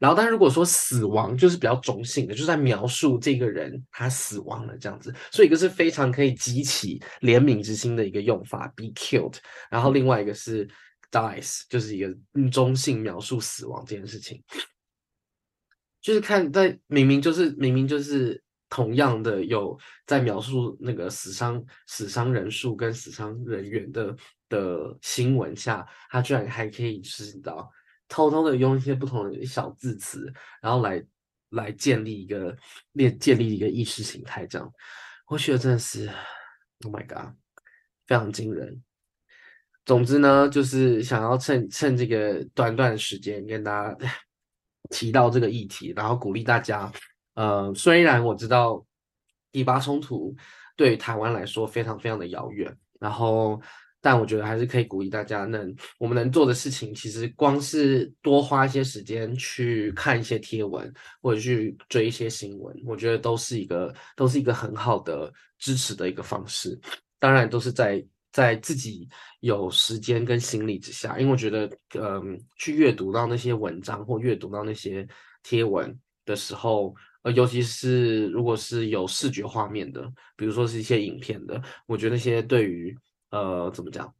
[0.00, 9.36] 然后，但如果说死亡就是比较中性的，就是在描述这个人他死亡了这样子，所以一个是非常可以激起怜悯之心的一个用法，be killed。
[9.70, 10.68] 然后另外一个是
[11.10, 12.14] dies，就是一个
[12.50, 14.42] 中性描述死亡这件事情，
[16.00, 24.14] 就是看在明明就是明明就是同样的有在描述那个死伤死伤人数跟死伤人员的
[24.48, 27.70] 的新闻下，他居然还可以知道。
[28.08, 31.04] 偷偷的用一些不同的小字词，然后来
[31.50, 32.56] 来建立一个
[32.94, 34.72] 建建立一个意识形态，这样
[35.26, 36.06] 我觉得真的是
[36.84, 37.34] ，Oh my God，
[38.06, 38.82] 非常惊人。
[39.84, 43.96] 总之呢，就是想要趁趁这个短短的时间跟大家
[44.90, 46.92] 提到这个议题，然后鼓励大家。
[47.34, 48.84] 呃，虽然我知道
[49.52, 50.34] 以巴冲突
[50.76, 53.60] 对台湾来说非常非常的遥远，然后。
[54.04, 60.92] 但我觉得还是可以鼓励大家能，我们能做的事情，其实光是多花一些时间去看一些贴文，
[61.22, 66.78] 或者去追一些新闻，我觉得都是一个都是一个很好的支持的一个方式。
[67.18, 69.08] 当然，都是在在自己
[69.40, 71.66] 有时间跟心力之下，因为我觉得，
[71.98, 75.08] 嗯，去阅读到那些文章或阅读到那些
[75.42, 82.94] 贴文的时候，呃，尤其是如果是有视觉画面的，比如说是一些影片的，我觉得那些对于
[83.34, 84.14] 呃，怎么讲？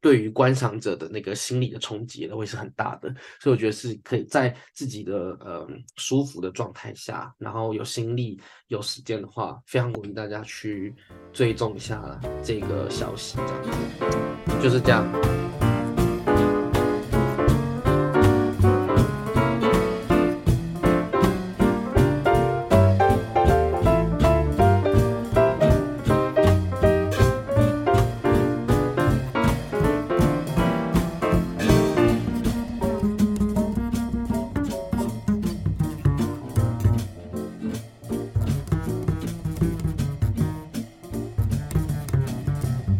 [0.00, 3.12] 对于观赏者的那个心理的冲击，都会是很大的。
[3.40, 10.94] 所以我觉得是可以在自己的呃舒服的状态下，然后有心力、有时间的话，非常鼓励大家去
[11.32, 15.27] 追踪一下这个消息，这样子，就是这样。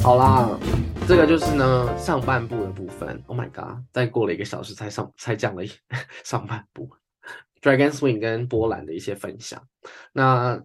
[0.09, 0.59] 好啦，
[1.07, 3.23] 这个就是呢上半部的部分。
[3.27, 3.77] Oh my god！
[3.93, 5.63] 再过了一个小时才上才讲了
[6.25, 6.89] 上半部
[7.61, 9.63] ，Dragon Swing 跟波兰的一些分享。
[10.15, 10.59] 那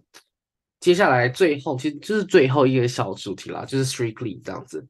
[0.80, 4.82] 接下来最后其实就是最后一个小主题啦，就是 Strictly 这样子。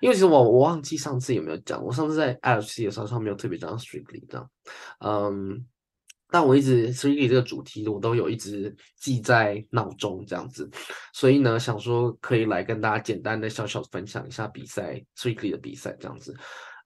[0.00, 4.50] 因为其实我我忘记上次有没有讲，我上次在 LC 的时候上没有特别讲 Strictly 这样。
[5.04, 5.64] 嗯。
[6.30, 10.70] 但我一直 Strictly 这个主题，我都有一直记在脑中这样子，
[11.12, 16.34] 所以呢，想说可以来跟大家简单的小小分享一下比赛 Strictly 的比赛这样子。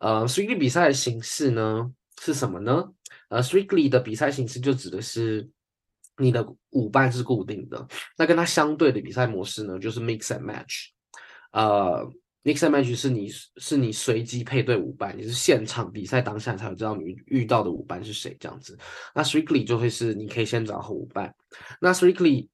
[0.01, 1.91] 呃，Strictly 比赛的形式呢
[2.21, 2.85] 是什么呢？
[3.29, 5.49] 呃，Strictly 的比赛形式就指的是
[6.17, 7.87] 你的舞伴是固定的，
[8.17, 10.89] 那跟它相对的比赛模式呢就是 Mix and Match，
[11.53, 12.11] 呃。
[12.45, 18.79] N i x o n match 是你是你随机配对舞伴，你是现场比赛当下才会知道你遇到的舞伴是谁这样子。
[19.15, 21.35] 那 Strictly 就会是你可以先找好舞伴。
[21.81, 22.49] 那 Strictly，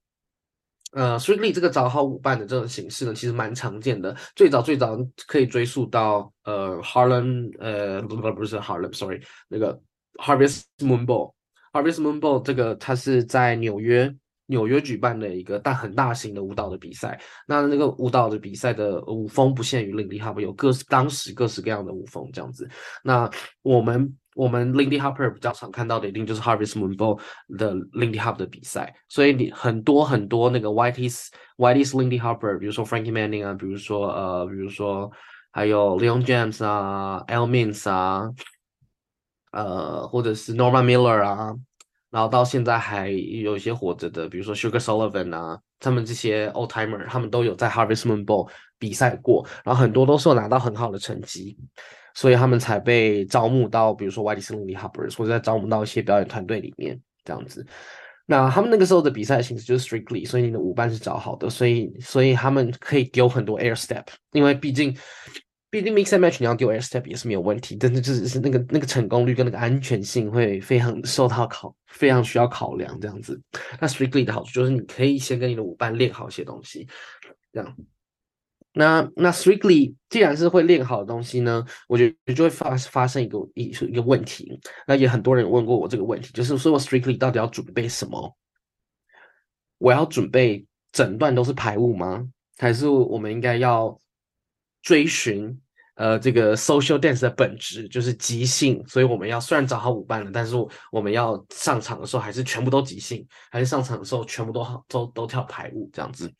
[0.93, 4.15] 呃，Strictly 这个找好舞伴的这种形式呢，其实蛮常见的。
[4.33, 9.77] 最早最早可以追溯到呃 Harlem，呃不不不是 Harlem，sorry，那个
[10.13, 14.15] Harvest Moon Ball，Harvest Moon Ball 这个它是在纽约。
[14.51, 22.69] 纽约举办的一个大很大型的舞蹈的比赛，那那个舞蹈的比赛的舞风不限于林立哈，有各当时各式各样的舞风这样子。
[23.01, 23.29] 那
[23.61, 27.17] 我们我们 Lindy Hopper 比较常看到的一定就是 Harvest Moon Bowl
[27.57, 31.27] 的 Lindy Hop 的比赛，所以你很多很多那个 Whitey's
[31.57, 35.09] Whitey's Lindy Hopper，比如说 Frankie Manning 啊，比如说呃，比如说
[35.51, 38.29] 还有 Leon James 啊，Al Mims 啊，
[39.51, 41.53] 呃，或者是 Norman Miller 啊，
[42.11, 48.47] 然后到现在还有一些活着的，比如说 Sugar Sullivan 啊，他们这些 Old Timer，他们都有在 Harvest Moon Bowl
[48.77, 51.57] 比赛过，然后很多都是有拿到很好的成绩。
[52.13, 57.65] 所以他们才被招募到，比如说 Whitey's Lindy Hoppers，或者在招募到一些表演团队里面这样子。
[58.25, 64.03] 那他们那个时候的比赛形式就是 Strictly，所以你的舞伴是找好的，所以所以他们可以丢很多 Air Step，
[64.33, 64.93] 因为毕竟
[65.71, 73.41] 毕竟 Mix and Match 你要丢 Air Step 也是没有问题，但是就是是那个那个成功率跟那个安全性会非常受到考，非常需要考量这样子。
[73.79, 76.85] 那 Strictly 的好处就是你可以先跟你的舞伴练好一些东西，
[77.53, 77.75] 这样。
[78.73, 84.59] 那那 Strictly 既然是会练好的东西呢，我觉得就会发发生一个一一个问题。
[84.85, 88.37] 那也很多人问过我这个问题，就是说我 Strictly 到底要准备什么？
[89.77, 92.27] 我要准备整段都是排舞吗？
[92.57, 93.97] 还是我们应该要
[94.81, 95.60] 追寻？
[95.95, 100.55] 呃，这个 social dance 的本质就是即兴，所以我们要虽然找好舞伴了，但是
[100.91, 106.31] 我们要上场的时候还是全部都即兴，还是上场的时候全部都好都都跳排舞这样子，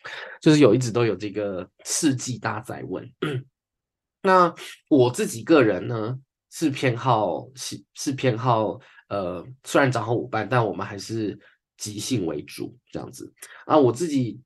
[0.41, 3.07] 就是有一直都有这个世纪大哉问。
[4.23, 4.53] 那
[4.89, 6.17] 我自己个人呢
[6.49, 8.79] 是偏好是是偏好
[9.09, 11.37] 呃，虽然找好舞伴，但我们还是
[11.77, 13.31] 即兴为主这样子
[13.65, 14.39] 啊，我自己。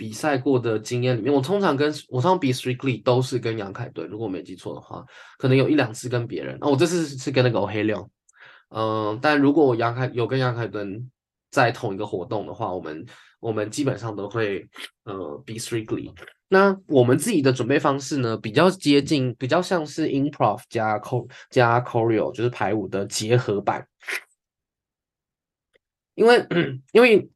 [0.00, 5.04] 比赛过的经验里面，我通常跟我通常比 Strictly 都是跟杨凯顿，如果我没记错的话，
[5.36, 6.56] 可能有一两次跟别人。
[6.58, 8.10] 那、我这次是跟那个黑亮，
[8.70, 11.10] 嗯，但如果我杨凯有跟杨凯顿
[11.50, 13.04] 在同一个活动的话，我们
[13.40, 14.66] 我们基本上都会
[15.04, 16.10] 呃比 Strictly。
[16.48, 23.86] 那我们自己的准备方式呢，比较接近，比较像是 Improv 加 cor 加 Choreo，就是排舞的结合版，
[26.14, 26.46] 因为
[26.94, 27.28] 因为。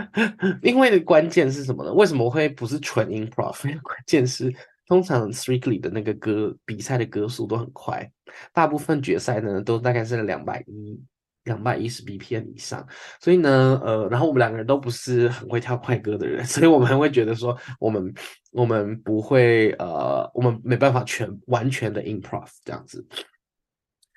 [0.62, 1.92] 因为的关键是什么呢？
[1.92, 3.60] 为什么会不是纯 improv？
[3.80, 4.52] 关键是
[4.86, 8.10] 通常 Strictly 的那个歌比赛的歌速都很快，
[8.52, 11.00] 大部分决赛呢都大概是两百一
[11.44, 12.86] 两百一十 BPM 以上。
[13.20, 18.12] 所以呢，呃，然后我们两个人都不是很会跳快歌的人， 所以我们会觉得说，我们
[18.50, 23.06] 我们不会呃，我们没办法全完全的 improv 这样子。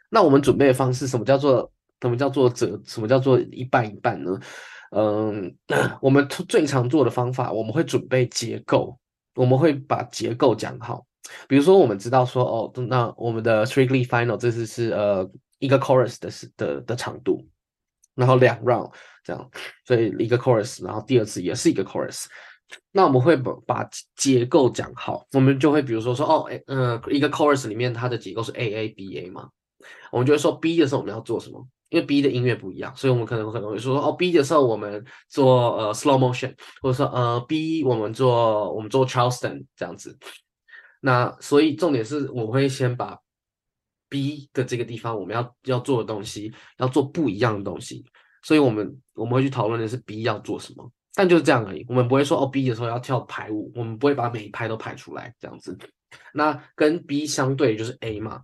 [0.09, 1.71] 那我们准备的方式，什么叫做
[2.01, 4.39] 什么叫做折什么叫做一半一半呢？
[4.95, 5.53] 嗯，
[6.01, 8.97] 我们最常做的方法，我们会准备结构，
[9.35, 11.05] 我们会把结构讲好。
[11.49, 15.29] 比如说，我们知道说，哦，那我们的 Strictly Final 这次是呃
[15.59, 17.45] 一个 chorus 的的的长度，
[18.13, 19.49] 然后两 round 这样，
[19.85, 22.25] 所以一个 chorus，然后第二次也是一个 chorus。
[22.93, 29.49] 那我们会把把结构讲好，我们就会比如说说，哦，呃，一个 chorus 里面它的结构是 A A B A 嘛，
[30.11, 31.67] 我们就会说 B 的时候我们要做什么？
[31.89, 40.17] 因为 B 的音乐不一样，所以我们可能可能会说哦，B 的时候我们做呃 slow motion，或者说呃 B 我们做我们做 Charleston 这样子。
[40.99, 43.19] 那所以重点是我会先把
[44.09, 48.03] B 的这个地方我们要要做的东西要做不一样的东西，
[48.41, 51.85] 所以我们我们会去讨论的是 B 要做什么，但就是这样而已。
[51.87, 55.77] 我们不会说哦 B 的时候要跳排舞，我们不会把每一拍都排出来这样子。
[56.33, 58.41] 那跟 B 相对就是 A 嘛。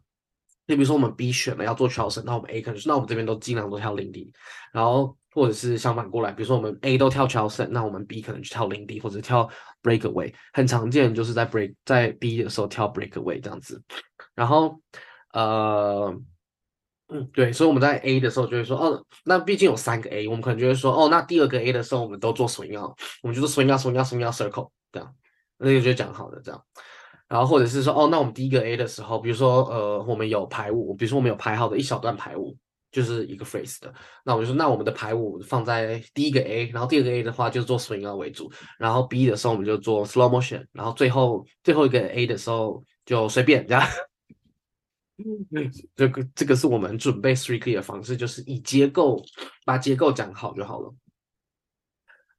[0.72, 4.32] 就比如说我们 B 选了要做 Charleston，那我们 A 可能那我们这边都尽量都跳 Lindy，
[4.72, 9.50] 然后或者是相反过来，比如说我们 A 都跳 Charleston，那我们 B 可能去跳 Lindy 或者跳
[9.84, 13.84] Breakaway，很常见就是在 Break 在 B 的时候跳 Breakaway 这样子，
[14.34, 14.82] 然后
[15.34, 16.18] 呃
[17.10, 25.14] 嗯对，所以我们在 A 的时候就会说哦，那毕竟有三个 A，我们可能就会说哦，那第二个 A 的时候我们都做 Swing Out，我们就是 Swing Out Swing Out Swing Out Circle 这样，
[25.58, 26.64] 那个就讲好的这样。
[27.32, 32.58] 然后或者是说，哦，那我们第一个 A 的时候，比如说，呃，我们有排舞，比如说我们有排好的一小段排舞，
[32.92, 33.94] 就是一个 phrase 的，
[34.26, 43.88] 那我就说，那我们的排舞放在第一个 A，然后第二个 A 的话就做 swing out 为主，然后 B 的时候我们就做 slow motion，然后最后最后一个 A 的时候就随便这样。
[45.96, 49.24] 这个这个是我们准备 Strictly 的方式，就是以结构
[49.64, 50.94] 把结构讲好就好了。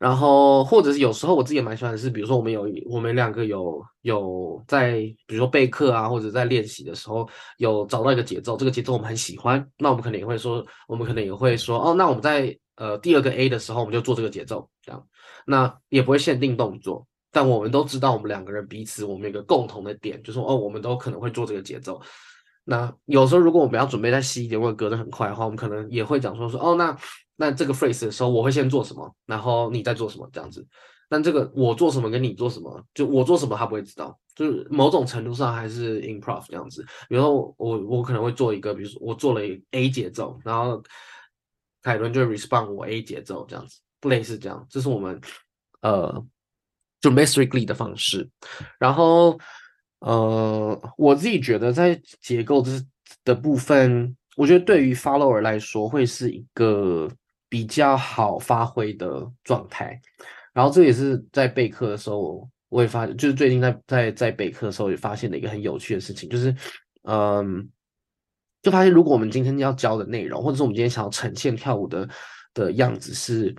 [0.03, 4.95] 然后，或者是有时候我自己也蛮喜欢的是，比如说我们有我们两个有有在，
[5.29, 15.07] 比如说备课啊，或者在练习的时候有找到一个节奏，这个节奏我们很喜欢，那我们可能也会说，我们可能也会说，哦，那我们在呃第二个 A 的时候，我们就做这个节奏，这样，
[15.47, 22.03] 那也不会限定动作，但我们都知道我们两个人彼此我们有个共同的点，就是说哦，我们都可能会做这个节奏。
[22.65, 26.99] 那有时候如果我们要准备再细一点，或者隔得很快的话，我们可能也会讲说说，哦，那。
[27.37, 30.67] 那这个 phrase 的时候，我会先做什么，然后你再做什么这样子。
[31.09, 36.83] 但这个我做什么跟你做什么，就我做什么他不会知道，就是某种程度上还是 improv 这样子。
[37.09, 39.41] 比如说我我可能会做一个，比如说我做了
[39.73, 40.83] A 节奏，然后
[41.83, 43.79] 凯伦就 respond 我 A 节奏这样子，
[44.09, 44.67] 类似这样。
[44.71, 45.21] 这是我们
[45.83, 46.25] 呃
[47.01, 48.31] 准备 Strictly 的方式。
[48.79, 49.39] 然后
[49.99, 52.71] 呃，我自己觉得在结构这
[53.23, 57.07] 的部分，我觉得对于 follower 来说会是一个
[57.53, 60.01] 比较好发挥的状态。
[60.55, 62.49] 然后这也是在备课的时候。
[62.73, 66.57] 我也发，就是最近在在在备课的时候也发现了一个很有趣的事情，就是，
[67.03, 67.69] 嗯，
[68.63, 72.09] 就发现如果我们今天要教的内容，或者是我们今天想要呈现跳舞的
[72.55, 73.55] 的样子是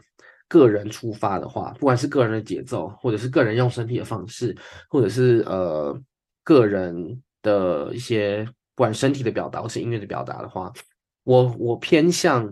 [0.47, 4.57] 个人出发的话，不管是个人的节奏，或者是个人用身体的方式，
[4.89, 5.95] 或者是呃
[6.43, 10.73] 个人的一些不管身体的表达或是音乐的表达的话，
[11.23, 12.51] 我我偏向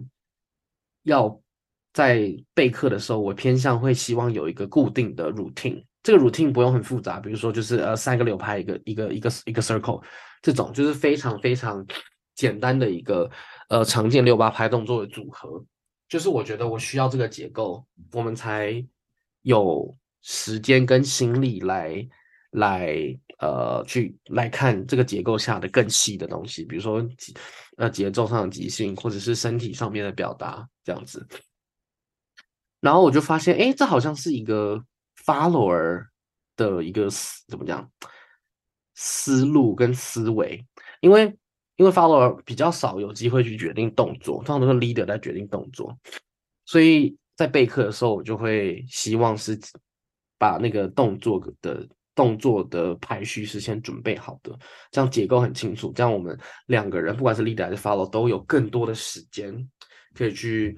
[1.03, 1.41] 要
[1.93, 5.83] 在备课的时候，我偏向会希望有一个固定的 routine。
[6.03, 10.01] 这个 routine 不用很复杂，比如说就是呃三个六拍一个一个一个一个 circle
[10.41, 11.85] 这种就是非常非常
[12.33, 13.29] 简单的一个
[13.69, 15.63] 呃常见六八拍动作的组合，
[16.09, 18.83] 就是我觉得我需要这个结构，我们才
[19.43, 22.07] 有时间跟心力来
[22.51, 22.97] 来
[23.41, 27.05] 呃去来看这个结构下的更细的东西，比如说
[27.75, 31.27] 呃节奏上的即兴或者是身体上面的表达这样子，
[32.79, 34.81] 然后我就发现哎，这好像是一个。
[35.23, 36.03] follower
[36.55, 37.07] 的一个
[37.47, 37.87] 怎么讲
[38.95, 40.65] 思路跟思维，
[40.99, 41.25] 因为
[41.75, 45.95] 因为 follower 比较少有机会去决定动作，通常都是 leader 在决定动作，
[46.65, 49.59] 所以在备课的时候，我就会希望是
[50.39, 54.57] 把那个动作的动作的排序是先准备好的，
[54.91, 56.37] 这样结构很清楚，这样我们
[56.67, 59.55] 两个人不管是 leader 还是 follower 都有更多的时间
[60.13, 60.77] 可以去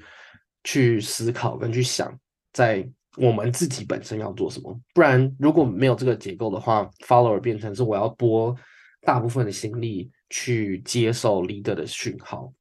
[0.64, 2.18] 去思考跟去想
[2.52, 2.88] 在。
[3.16, 4.76] 我们自己本身要做什么？
[4.92, 8.56] 不然如果没有这个结构的话，follower 变成是我要拨
[9.02, 12.52] 大部分的心力去接受 leader 的讯号。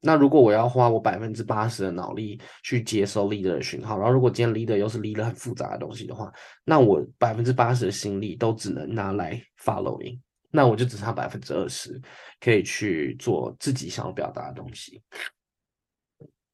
[0.00, 6.32] 那如果我要花我百分之八十的脑力去接收 leader 的讯号，然后如果今天 leader 又是 leader 很复杂的东西的话，
[6.64, 10.18] 那我百分之八十的心力都只能拿来 following，
[10.50, 12.00] 那我就只差百分之二十
[12.40, 15.02] 可以去做自己想要表达的东西。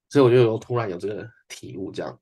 [0.08, 2.20] 所以我就有突然有这个体悟，这样。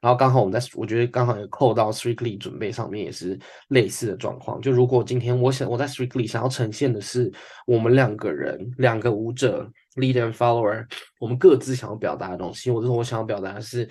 [0.00, 4.60] 然后刚好我们在，我觉得刚好也扣到 Strictly 准备上面也是类似的状况。
[4.60, 7.32] 就如果今天我想我在 Strictly 想要呈现的是
[7.66, 10.86] 我们两个人两个舞者 Leader and Follower，
[11.18, 13.88] 我们各自想要表达的东西，或者说我想要表达的是，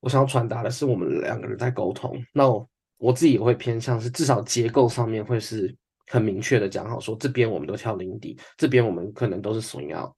[0.00, 2.22] 我想要传达的是我们两个人在沟通。
[2.32, 5.76] 那我，我自己也会偏向是至少结构上面会是
[6.06, 10.12] 很明确的讲好，说这边我们都跳 Lindy，这边我们可能都是 Swing Out。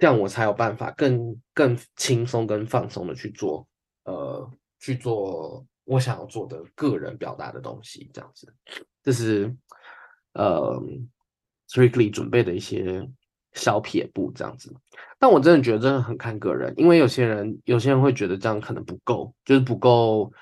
[0.00, 3.68] 这样我才有办法更更轻松、更放松的去做，
[4.04, 8.10] 呃，去做我想要做的个人表达的东西。
[8.14, 8.52] 这样子，
[9.02, 9.54] 这是
[10.32, 10.82] 呃
[11.68, 13.06] ，Strictly 准备的一些
[13.52, 14.74] 小撇步，这样子。
[15.18, 20.32] 但我真的觉得真的很看个人，因为有些人有些人会觉得这样可能不够，就是不够，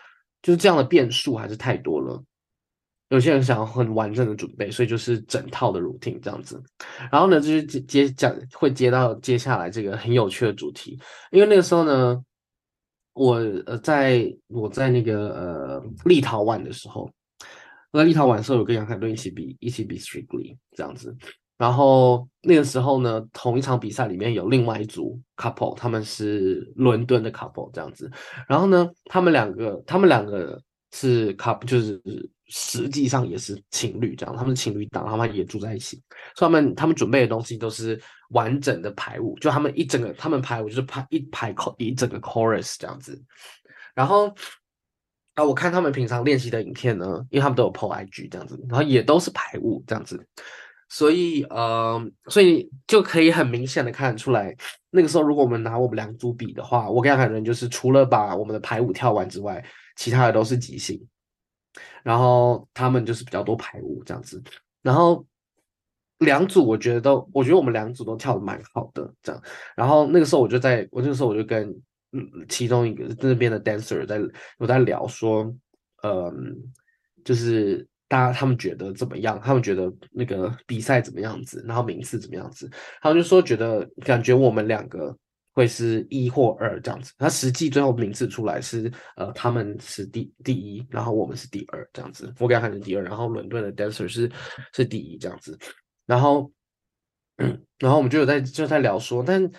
[0.41, 2.23] 就是这样的变数还是太多了。
[3.09, 6.63] 有些人想要很完整的准备，所以就是整套的 routine 这样子。
[7.11, 10.99] 然后呢，就是接接讲会接到接下来这个很有趣的主题，
[11.31, 12.23] 因为那个时候呢，
[13.15, 13.37] 我
[13.67, 17.11] 呃在我在那个呃立陶宛的时候，
[17.93, 21.17] 我在立陶宛的时候有跟杨凯伦一起比一起比 Strictly 这样子。
[21.57, 28.09] 然后那个时候呢，同一场比赛里面有另外一组 couple，他们是伦敦的 couple 这样子。
[28.47, 32.01] 然后呢，他们两个他们两个是 couple 就是。
[32.51, 36.01] 实际上也是情侣这样，他们是情侣档，他们也住在一起，
[36.34, 43.22] 所以他们他们准备的东西都是完整的排舞，就他们一整个他们排舞就是排一排一整个 chorus 这样子。
[43.95, 44.34] 然后
[45.34, 50.18] 啊，我看他们平常练习的影片呢，因为他们都有 po IG 这样子，然后也都是排舞这样子，
[50.89, 54.57] 所以呃，所以就可以很明显的看得出来，
[54.89, 59.62] 那个时候如果我们拿我们两组比的话，我跟亚凯伦就是除了把我们的排舞跳完之外，
[59.99, 61.05] 其他的都是即兴。
[62.03, 64.42] 然后他们就是比较多排舞这样子，
[64.80, 65.26] 然后
[66.20, 69.42] 两组我觉得都，我觉得我们两组都跳的蛮好的这样。
[69.76, 71.68] 然后那个时候我就在，我那个时候我就跟
[72.12, 74.18] 嗯其中一个那边的 dancer 在
[74.59, 75.55] 我在聊说，
[76.03, 76.57] 嗯，
[77.24, 79.38] 就是大家他们觉得怎么样？
[79.44, 81.62] 他们觉得那个比赛怎么样子？
[81.66, 82.70] 然后名次怎么样子？
[83.03, 85.14] 他们就说觉得感觉我们两个。
[85.59, 92.33] 会是一或二这样子，他实际最后名次出来是，呃，他们是第第一，然后我们是第二这样子。
[92.39, 94.31] 我给他看成第二，然后伦敦的 dancer 是
[94.73, 95.59] 是第一这样子，
[96.07, 96.49] 然后，
[97.81, 99.51] 然后我们就有在就在聊说，但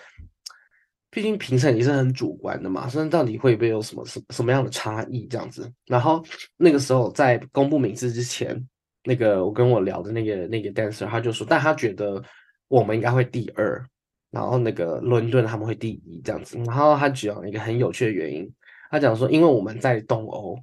[1.11, 5.69] 毕竟评审也是很主观的嘛，所以到底会不会有什么什什么样的差异这样子？
[5.85, 6.23] 然后
[6.55, 8.55] 那个时候在公布名字之前，
[9.03, 12.23] 那个我跟我聊的那个那个 dancer 他就说，但他觉得
[12.67, 13.83] 我们应该会第二，
[14.31, 16.57] 然后那个伦敦他们会第一这样子。
[16.59, 18.51] 然后他讲了一个很有趣的原因，
[18.89, 20.57] 他讲说，因为我们在东欧。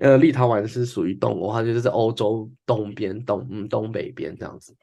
[0.00, 4.74] 呃，立陶宛是属于东欧，它就是在欧洲东边、东嗯东北边这样子。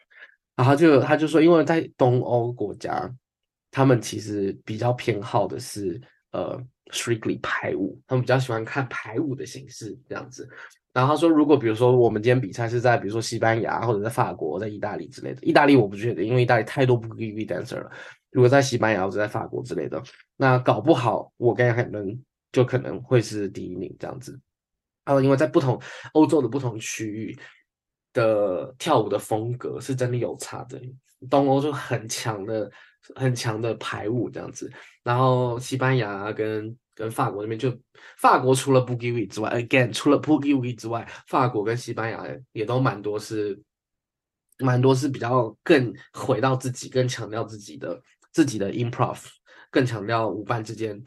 [0.55, 3.11] 然后就他就说，因为在东欧国家，
[3.71, 5.99] 他们其实比较偏好的是
[6.31, 6.61] 呃
[6.91, 10.47] strictly 排舞，他们比较喜欢看排舞的形式这样子。
[10.99, 17.89] 然后他说，如果比如说我们今天比赛是在比如说西班牙或者在法国、在意大利之类的，意大利我不确定，因为意大利太多不 give dancer 了。
[18.31, 20.03] 如果在西班牙或者在法国之类的，
[20.35, 22.21] 那搞不好我跟海伦
[22.51, 24.37] 就可能会是第一名这样子。
[25.05, 25.81] 然后，因为在不同
[26.11, 27.39] 欧洲的不同区域
[28.11, 30.79] 的跳舞的风格是真的有差的。
[31.29, 32.69] 东欧就很强的、
[33.15, 34.71] 很强的排舞这样子，
[35.03, 37.73] 然后西班牙跟跟法国那边就，
[38.17, 43.57] 法国除了 Boogie 之外，again 除了 Boogie 之外，法国跟西班牙也都蛮多是，
[44.57, 48.01] 蛮多是比较更回到自己，更强调自己的
[48.33, 49.17] 自己的 improv，
[49.71, 51.01] 更强调舞伴之间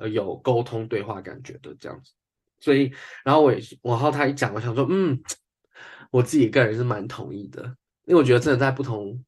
[0.00, 2.10] 呃有沟通对话感觉的这样子。
[2.58, 2.92] 所以，
[3.24, 5.22] 然后我也，然后他一讲，我想说，嗯，
[6.10, 7.62] 我自己个人是蛮同意的，
[8.06, 9.24] 因为我觉得真的在不同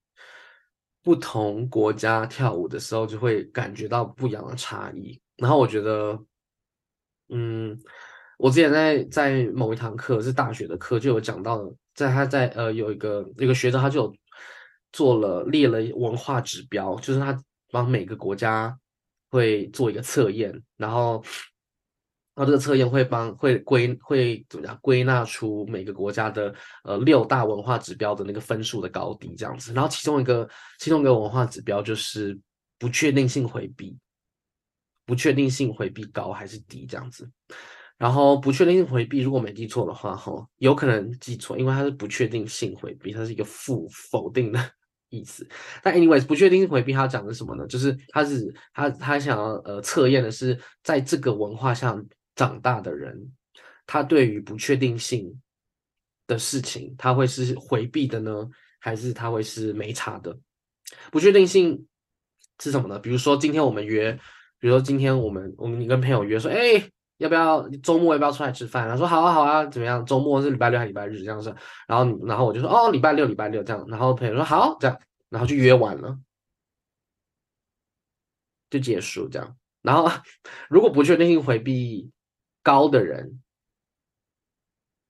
[1.05, 5.21] 不同国家跳舞的时候，就会感觉到不一样的差异。
[5.37, 6.19] 然后我觉得，
[7.29, 7.79] 嗯，
[8.39, 14.17] 我之前在在某一堂课是大学的课，就有讲到，在他在呃有一个有个学者，他就有
[14.93, 17.39] 做了列了文化指标，就是他
[17.71, 18.79] 帮每个国家
[19.31, 21.25] 会做一个测验，然后。
[22.37, 30.49] 然后这个测验会帮会归会怎么样归纳出每个国家的呃六大文化指标的那个分数的高低这样子，然后其中一个
[30.81, 32.37] 其中一个文化指标就是
[32.77, 33.97] 不确定性回避，
[35.05, 37.31] 不确定性回避高还是低这样子，
[37.97, 44.73] 然后不确定性回避如果没记错的话哈，有可能记错，因为它是不确定性回避，它是一个负否定的
[45.11, 45.47] 意思。
[45.83, 47.67] 但 anyways 不确定性回避它讲的是什么呢？
[47.67, 52.05] 就是它是它它想要呃测验的是在这个文化上。
[52.37, 53.31] 长大的人，
[53.87, 55.41] 他对于不确定性
[56.27, 58.33] 的事情，他会是回避的呢，
[58.81, 60.37] 还是他会是没差的？
[61.13, 61.87] 不确定性
[62.61, 62.99] 是什么呢？
[62.99, 64.19] 比如说今天我们约，
[64.65, 66.83] 比如说今天我们我们你跟朋友约说，哎，
[67.19, 68.89] 要不要周末要不要出来吃饭？
[68.89, 70.03] 他说好啊好啊，怎么样？
[70.07, 71.55] 周末是礼拜六还是礼拜日这样子？
[71.87, 73.85] 然后然后我就说哦，礼拜六礼拜六这样。
[73.89, 74.99] 然后朋友说好这样，
[75.29, 76.19] 然后就约完了，
[78.71, 79.55] 就结束这样。
[79.83, 80.11] 然后
[80.71, 82.11] 如果不确定性回避。
[82.63, 83.43] 高的人，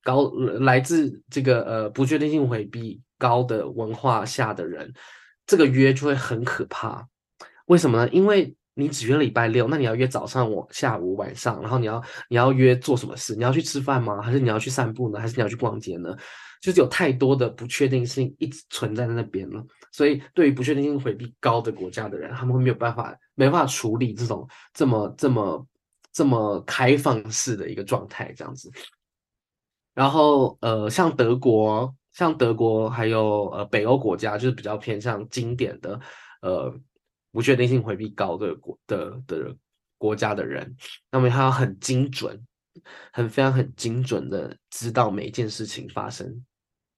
[0.02, 4.92] 高来自这个呃不确定性回避高的文化下的人，
[5.46, 7.06] 这个约就会很可怕。
[7.66, 8.08] 为什么呢？
[8.10, 13.34] 因为你只约了礼拜六，那你要约早上、我下午、晚上，然后你要你要约做什么事？
[13.34, 14.20] 你要去吃饭吗？
[14.20, 15.18] 还是你要去散步呢？
[15.18, 16.14] 还是你要去逛街呢？
[16.60, 19.64] 就是有太多的不确定性一直存在在那边了。
[19.92, 25.66] 所以，对于不确定性回避高的国家的人，他们会没有办法，没办法处理这种这么这么。
[26.16, 28.70] 这么开放式的一个状态，这样子。
[29.94, 35.98] 然后，呃，像德国，像德国，还有呃北欧国家，就是比较偏向经典的，
[36.40, 36.72] 呃，
[37.34, 39.56] 不确定性回避高的国的的
[39.98, 40.76] 国家的人，
[41.10, 42.40] 那么他很精准，
[43.12, 46.44] 很非常很精准的知道每一件事情发生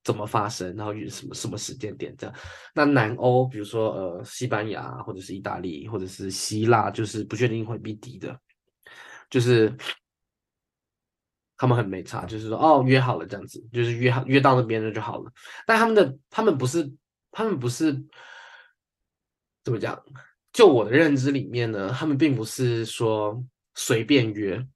[0.04, 2.36] 怎么发生，然后与什么什么时间点这样。
[2.74, 8.38] 那南欧，比如说呃西班牙或者是意大利或者是希腊，就是不确定性回避低的。
[9.30, 9.74] 就是
[11.56, 15.32] 他们很没差，就是说哦约好了这样子，就是约好约到那边了就好了。
[15.66, 16.92] 但他们的他们不是
[17.30, 17.92] 他们不是
[19.64, 20.00] 怎么讲？
[20.56, 23.44] 就我的认知里面呢，他们并不是说
[23.74, 24.66] 随便约。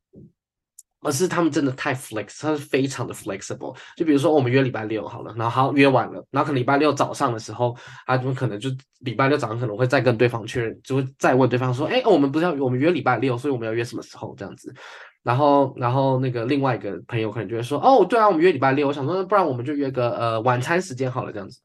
[1.03, 3.75] 而是他们真的太 flex，他是非常的 flexible。
[3.97, 7.75] 就比如说我们约礼拜六好了，然后好约完了，然后可能礼拜六早上的时候，
[8.05, 8.69] 他们可能就
[8.99, 14.75] 礼拜六早上可能会再跟对方确认，就会再问对方说，哎，我们不是要我们约礼拜六，所以我们要约什么时候这样子。
[15.23, 21.63] 然后然后那个另外一个朋友可能就会说，哦，对啊，我们约礼拜六，我想说，不然我们就约个呃晚餐时间好了这样子。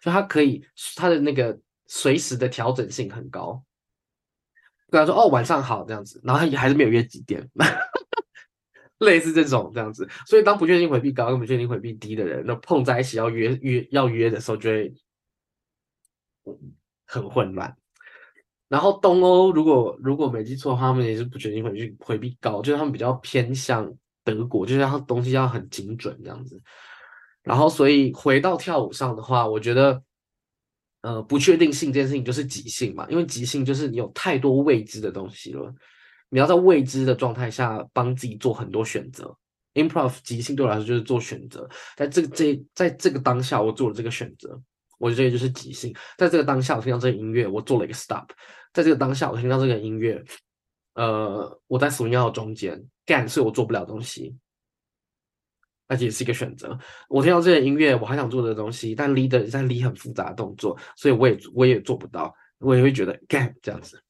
[0.00, 0.64] 就他可以
[0.96, 1.54] 他的那个
[1.88, 3.62] 随时的调整性很高。
[4.90, 7.48] 跟他说，哦，晚上好这样子，然后他也还是没有约几点。
[8.98, 14.92] 类似这种这样子，所以当不确定回避高跟不确定回避低的人，那碰在一起要约约要约的时候，就会
[17.06, 17.76] 很混乱。
[18.68, 23.88] 然后东欧如果如果没记错的话，他们也是不确定回避回避高，就是他们比较偏向
[24.24, 26.60] 德国，就是他东西要很精准这样子。
[27.44, 30.02] 然后所以回到跳舞上的话，我觉得
[31.02, 35.72] 呃不确定性这件事情就是即兴嘛，因为即兴就是你有太多未知的东西了，
[36.28, 39.36] 你要在未知的状态下帮自己做很多选择。
[39.74, 44.60] Improv 即兴对我来说就是做选择，在这个这在这个当下我做了这个选择，
[44.98, 45.94] 我觉得这就是即兴。
[46.16, 48.28] 在这个当下我听到这个音乐，我做了一个 stop。
[48.72, 50.20] 在这个当下我听到这个音乐，
[50.94, 54.34] 呃，我在 swing out 中间干，所以我做不了东西。
[55.88, 56.78] 而且是一个选择。
[57.08, 62.32] 我听到这些音乐，我还想做这个东西，但 leader 在 lead 很复杂的动作，所以我也我也做不到。
[62.60, 64.02] 我也会觉得干这样子，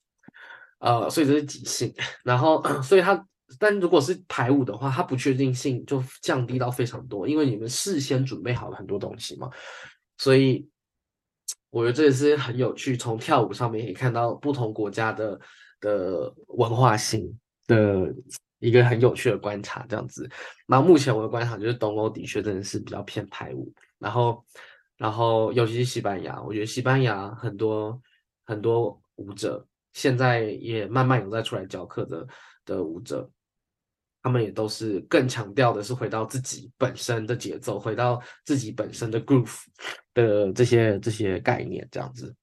[0.79, 1.95] 呃，所以这是即兴。
[2.25, 3.23] 然后， 所以它，
[3.59, 9.51] 但如果是排舞的话，它不确定性就降低到非常多，因为你们事先准备好了很多东西嘛。
[10.17, 10.67] 所以，
[11.69, 15.39] 我觉得这也是很有趣，从跳舞上面可以看到不同国家的
[15.81, 18.15] 的文化性的。
[18.59, 20.29] 一个很有趣的观察，这样子。
[20.67, 23.73] 那目前我的观察就是，东欧的确真的是比较偏排舞。
[23.99, 24.45] 然后，
[24.97, 28.01] 然后尤其是西班牙，我觉得西班牙很多
[28.45, 32.27] 很多舞者现在也慢慢有在出来教课的
[32.65, 33.29] 的舞者，
[34.23, 39.63] 他们也都是更强调的是回到自己本身的节奏，回到自己本身的 groove
[40.15, 42.35] 的这些这些概念，这样子。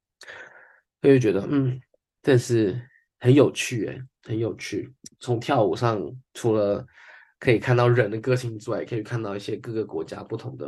[1.02, 1.80] 所以觉得，嗯，
[2.22, 2.82] 这是
[3.20, 4.02] 很有趣，诶。
[4.26, 6.02] 很有趣，从跳舞上
[6.34, 6.86] 除了
[7.40, 10.68] 可以看到人的个性之外，可以看到一些各个国家不同的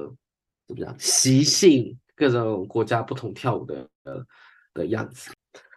[0.67, 4.25] 怎么样习性，各种国家不同跳舞的的
[4.73, 5.31] 的样子。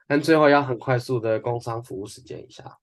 [0.07, 2.79] 但最后要很快速的工商服务时间一下，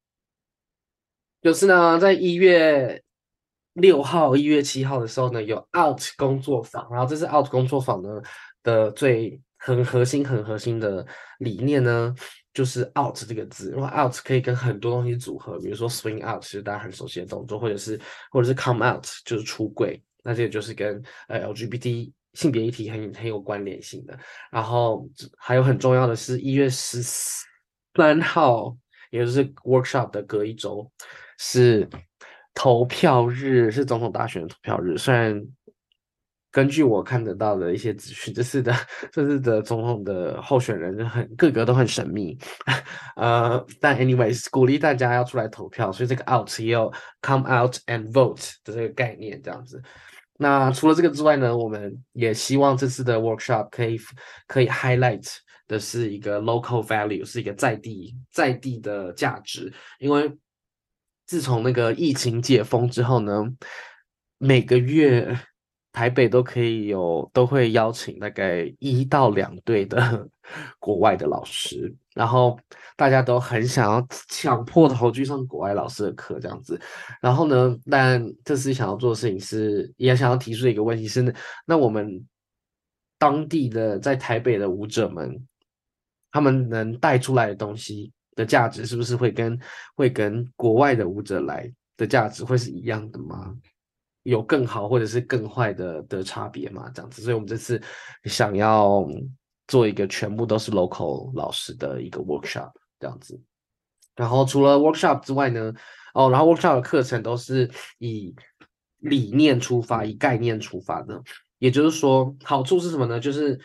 [1.41, 3.03] 就是呢，在一月
[3.73, 8.21] 六号、一月七号的时候呢，有 Out 工作坊，然后这是 Out 工作坊呢
[8.63, 11.05] 的最很核心、很核心的
[11.39, 12.15] 理念呢。
[12.57, 18.01] 就是 out 这个字，因为 out 可以跟很多东西组合，比如说 swing out 是大家很熟悉的动作，或者是
[18.31, 24.17] 或者是 come out 就是出柜，那这个就是跟呃 LGBT 性别议题很很有关联性的。
[24.49, 25.07] 然后
[25.37, 28.75] 还有很重要的是一月十三号，
[29.11, 30.91] 也就是 workshop 的隔一周
[31.37, 31.87] 是
[32.55, 35.39] 投票日，是总统大选的投票日，虽然。
[36.49, 38.73] 根据我看得到的一些资讯，这次的
[39.11, 42.35] 这次的总统的候选人很个个都很神秘，
[43.15, 46.91] 呃，但 anyways 鼓励大家要出来投票，所以这个 out 也有
[47.21, 49.79] come out and vote 的这个概念这样子。
[50.37, 53.99] 那除了这个之外呢，我们也希望这次的 workshop 可以
[54.47, 55.27] 可以 highlight
[55.67, 60.31] 的是一个 local value，是一个在地在地的价值，因为
[61.25, 63.45] 自从那个疫情解封之后呢，
[64.37, 65.37] 每个月。
[65.91, 70.29] 台北都可以有，都会邀请大概一到两队的
[70.79, 72.59] 国外的老师，然后
[72.95, 76.79] 大家都很想要抢破头去上国外老师的课，这样子。
[77.19, 81.33] 然后呢，但这次想要做的事情是，也想要提出一个问题是，
[81.65, 82.23] 那我们
[83.17, 85.47] 当地的在台北的舞者们，
[86.31, 89.59] 他们能带出来的东西的价值，是不是会跟
[89.95, 93.55] 会跟国外的舞者来的价值会是一样的吗？
[94.29, 96.91] 有更好或者是更坏的的差别嘛？
[96.93, 97.81] 这样子，所以我们这次
[98.25, 99.07] 想要
[99.69, 103.41] 做一个全部都是 local 老师的一个 workshop 这样子。
[104.17, 105.73] 然后除了 workshop 之外呢，
[106.13, 108.35] 哦，然后 workshop 的课程都是以
[108.97, 111.23] 理念出发，以概念出发的。
[111.59, 113.21] 也就是说，好处是什么呢？
[113.21, 113.57] 就是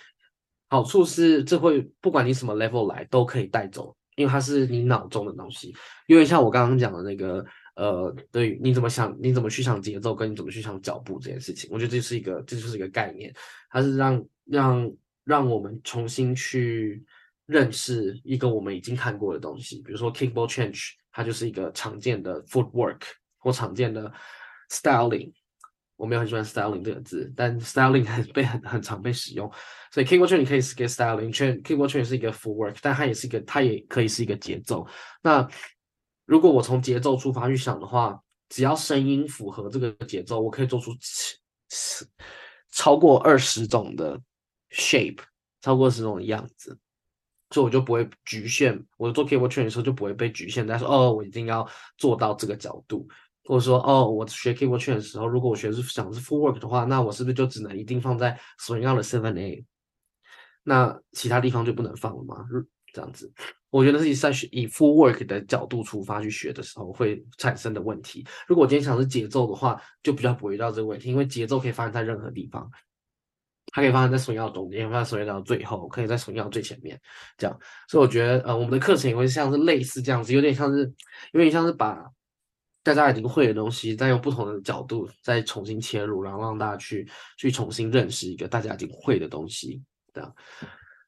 [0.69, 5.75] 好处是这会不管你什么 level 来都可以带走，因为它是你脑中的东西。
[6.07, 7.45] 因为像我刚刚讲的那个。
[7.75, 9.17] 呃，对，你怎么想？
[9.21, 13.35] 你怎么去想节奏，跟你怎么去想脚步这件事情，我觉得这是一个，这就是一个概念，
[13.71, 14.93] 它是让让
[15.25, 17.03] 让我们重新去
[17.47, 23.01] 认识一个我们已经看过的东西，比如说 kickball change，它就是一个常见的 footwork
[23.39, 24.13] 或常见的
[24.71, 25.33] styling。
[25.97, 29.49] 我没有很喜欢 styling 这个字，但 styling 很被很很常被使用，
[29.93, 34.85] 所以 kickball change 你可以是个 styling，kickball change 是一个 footwork，但它也是一个，它也可以是一个节奏。
[35.23, 35.49] 那
[36.25, 40.93] 如果我从节奏出发去想的话，只要声音符合这个节奏，我可以做出
[42.71, 44.21] 超过二十种的
[44.71, 45.19] shape，
[45.61, 46.79] 超过二十种的样子，
[47.51, 48.83] 所以我就不会局限。
[48.97, 51.69] 我做 kickball change 的时候就不会被局限在说哦，我一定要
[51.99, 53.07] 做到这个角度，
[53.45, 59.65] 或者说哦，我学 kickball change 的时候，如果我学是想是 footwork 的话，那我是不是就只能一定放在 swing out 的 seven A？
[60.63, 62.47] 那其他地方就不能放了吗？
[62.93, 63.33] 这样子。
[63.71, 68.27] 我觉得自己在学以 footwork 的角度出发去学的时候会产生的问题。
[68.47, 72.71] 如果我今天想是节奏的话，就比较不会遇到这个问题，因为节奏可以发生在任何地方，
[73.67, 77.01] 它可以发生在 swing out 中间，发生 swing out 最后，可以在从要最前面，
[77.39, 77.59] 这样。
[77.89, 80.93] 所以我觉得，呃，我们的课程也会像是类似这样子，有点像是，
[81.33, 82.05] 有点像是把
[82.83, 87.09] 大家已经会的东西，再用不同的角度再重新切入，然后让大家去
[87.39, 89.83] 去重新认识一个大家已经会的东西，
[90.13, 90.35] 这样。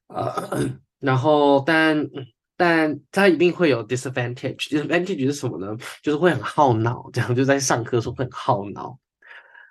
[0.06, 0.48] 呃，
[1.04, 2.08] 然后但
[2.56, 4.68] 但它一定会有 disadvantage。
[4.70, 5.76] disadvantage 是什么呢？
[6.02, 8.98] 就是会很耗脑，这样就在上课的时候会很耗脑。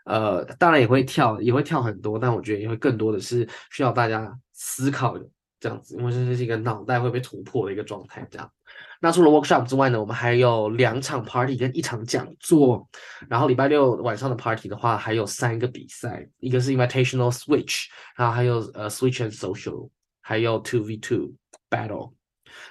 [0.05, 5.25] 呃，当然也会跳，也会跳很多，但我觉得也会更多的是需要大家思考的
[5.61, 8.27] 这样子，因为这是一个脑袋会被突破的一个状态。
[8.29, 8.51] 这样，
[8.99, 12.85] 那除了 workshop 之外呢，我们还有两场 party 跟一场讲座，
[13.29, 17.85] 然后礼拜六晚上的 party 的话，还有三个比赛，一个是 invitational switch，
[18.17, 19.89] 然后还有呃 switch and social，
[20.23, 21.33] 还有 two v two
[21.69, 22.13] battle。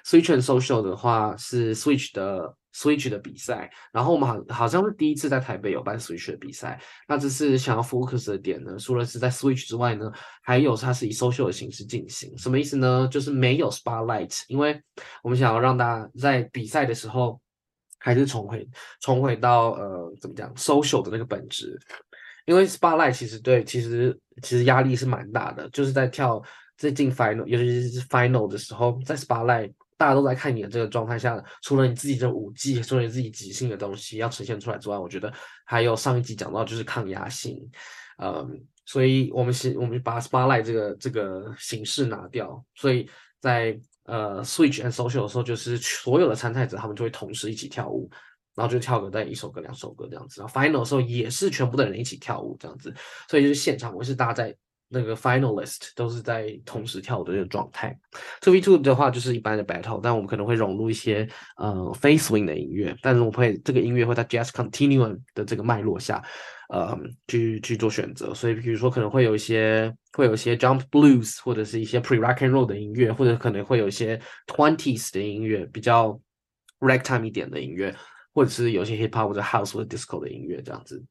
[0.05, 2.57] switch and social 的话是 switch 的。
[2.75, 6.81] Switch 的比赛，然后我们好好像是第一次在台北有办 Switch 的比赛。
[7.07, 10.11] 那这次想要 focus 的点呢，除了是在 Switch 之外呢，
[10.41, 12.35] 还有它是以 social 的形式进行。
[12.39, 13.07] 什么意思呢？
[13.13, 14.83] 就是没有 Spotlight，因为
[15.23, 17.39] 我们想要让大家在比赛的时候
[17.99, 18.67] 还是重回
[19.03, 21.79] 重回到呃怎么讲 social 的那个本质。
[22.47, 26.43] 因为 Spotlight 其实对其实其实压力是蛮大的，就是在跳
[26.83, 29.73] 在进 Final，尤其是 Final 的时候，在 Spotlight。
[29.99, 35.33] 大家都在看你的这个状态下，除了你自己的舞技，除了你自己即兴的东西要呈现出来之外，我觉得
[35.65, 37.57] 还有上一集讲到就是抗压性，
[38.21, 48.11] 嗯，所以我们是，我们把 spotlight 这个这个形式拿掉，所以在呃 switch and social 的时候，就是所有的参赛者他们就会同时一起跳舞，
[48.57, 52.93] 然后就跳个在一首歌两首歌这样子，然后 final 的时候也是全部的人一起跳舞这样子，
[53.29, 54.57] 所以就是现场我是大家在。
[54.93, 57.99] 那个 finalist 都是在同时跳舞的这个状态。
[58.41, 66.23] two v two 的话就是一般的 battle，但我们可能会融入一些呃 face swing 的音乐，但是我们会这个音乐会在 jazz continuum 的这个脉络下，
[66.69, 66.97] 呃，
[67.27, 68.35] 去去做选择。
[68.35, 76.21] 所以比如说可能会有一些会有一些 jump blues 或者是一些 pre rock and roll 的音乐，或者可能会有一些 twenties 的音乐，比较
[76.81, 77.95] ragtime 一点的音乐，
[78.35, 81.03] 或者是有些 hip hop 或者 house 或者 disco 的音乐这样子。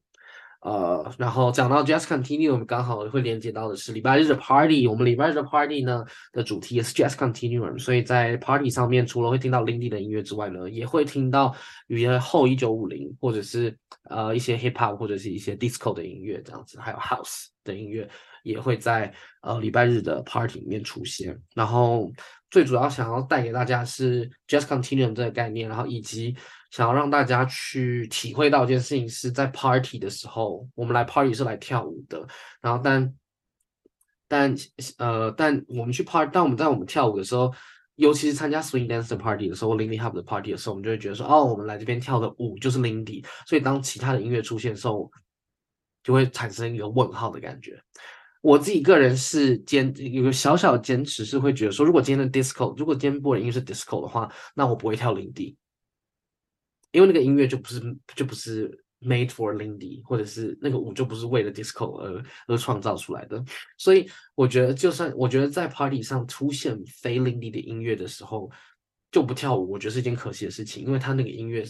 [0.62, 4.86] 呃，然后讲到 Jazz Continuum，我们刚好会连接到的是礼拜日的 Party。
[4.86, 11.52] 我们礼拜日的 Party 呢的主题也是 Jazz Continuum，所以在 Party 上面除了会听到 Lindy 的音乐之外呢，也会听到
[11.88, 13.76] 语言后一九五零或者是
[14.08, 18.08] 呃一些 Hip Hop 或者是一些 Disco 的音乐这样子，还有 House 的音乐
[18.44, 21.36] 也会在呃礼拜日的 Party 里面出现。
[21.56, 22.12] 然后
[22.50, 26.36] 最主要想要带给大家是 Jazz Continuum 这个概念，然后以及。
[26.72, 32.26] 想要让大家去体会到一件事情，是在 party 的时候，我们来 party 是来跳舞的。
[32.62, 33.14] 然后但，
[34.26, 34.54] 但
[34.96, 37.52] 呃，但我们去 party，当我们在我们跳舞的时候，
[37.96, 43.22] 尤其是参加 swing dance 的 party 的时候，Lindy Hop 的 party 的时候，我们就会觉得说，哦，我们来这边跳的舞就是 Lindy。
[43.46, 45.10] 所以当其他的音乐出现的时候，
[46.02, 47.78] 就会产生一个问号的感觉。
[48.40, 55.54] 我自己个人是坚有个小小的坚持，是会觉得说，如果今天的 disco，如果今天播的音乐是 disco 的话，那我不会跳 Lindy。
[56.92, 57.80] 因为那个音乐就不是
[58.14, 58.70] 就不是
[59.00, 63.42] made for Lindy，或者是那个舞就不是为了 disco 而而创造出来的，
[63.76, 68.48] 所以我觉得就算我觉得在 party 上出现非 Lindy 的音乐的时候
[69.10, 71.66] 就不跳舞，我觉得是一件可惜的事情，因为他那个音乐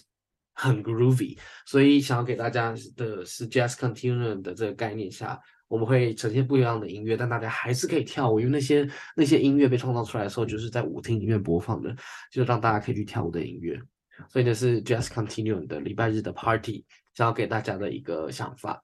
[0.52, 8.86] 很 groovy，所以想要给大家的是 jazz continuum 的这个概念下，我们会呈现不一样的音乐，但大家还是可以跳舞，因为那些
[9.16, 11.96] 那些音乐被创造出来的时候就是在舞厅里面播放的，
[12.30, 13.80] 就让大家可以去跳舞的音乐。
[14.28, 16.84] 所以这是 just continue 的礼拜日的 Party，
[17.14, 18.80] 想要给大家的一个想法。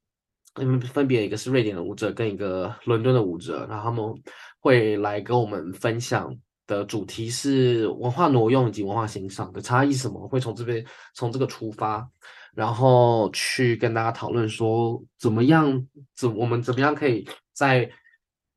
[0.54, 4.14] 他们分别一个是瑞典的舞者，跟一个伦敦的舞者，然后他们
[4.60, 6.34] 会来跟我们分享。
[6.70, 10.28] 的主题是文化挪用以及文化欣赏的差异什么？
[10.28, 10.86] 会从这边
[11.16, 12.08] 从这个出发，
[12.54, 15.84] 然后去跟大家讨论说怎么样，
[16.14, 17.90] 怎我们怎么样可以在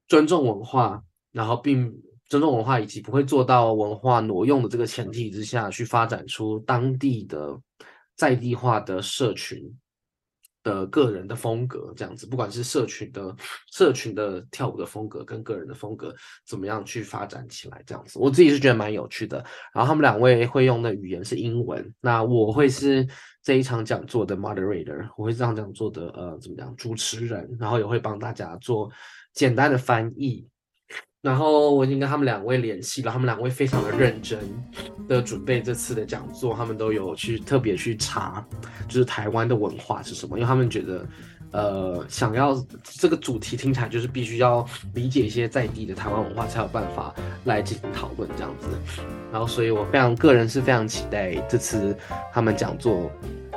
[0.07, 1.91] 尊重文化，然后并
[2.29, 7.59] 尊重文化以及不会做到文化挪用的这个前提之下去发展出当地的
[8.15, 9.59] 在地化的社群。
[10.63, 13.35] 的个人的风格这样子，不管是社群的
[13.71, 16.15] 社群的跳舞的风格跟个人的风格，
[16.47, 19.37] 怎么样去发展起来这样子，我自己是觉得蛮有趣的。
[19.73, 23.05] 然后他们两位会用的语言是英文，那我会是
[23.43, 28.89] 这一场讲座的 moderator，我会这样讲座的呃怎么讲主持人，然后也会帮大家做
[29.33, 30.47] 简单的翻译。
[31.23, 34.37] 然后我已经跟他们两位联系了，他们两位非常的认真
[35.07, 38.45] 的准备这次的讲座，他们都有去特别去查，
[38.89, 41.07] 就是台湾的文化是什么，因为他们觉得，
[41.51, 48.67] 呃，想要这个主题听起来就是必须要理解一些在地的台湾文化，才有办法来进行讨论这样子。
[49.31, 51.97] 然后，所以我非常个人是非常期待这次
[52.33, 53.09] 他们讲座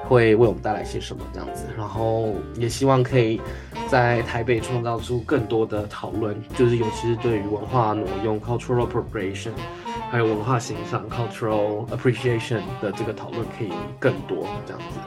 [0.05, 1.66] 会为我们带来些什么这样子。
[1.77, 3.40] 然后也希望可以
[3.89, 9.52] 在台北创造出更多的讨论，就是尤其是对于文化挪用 （cultural appropriation）
[10.10, 14.98] 还有文化形象 （cultural appreciation） 的这个讨论可以更多这样子。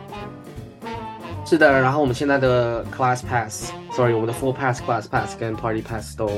[1.45, 6.29] 是的，然后我们现在的 Class Pass，sorry，我们的 Full Pass、Class Pass 跟 Party Pass 都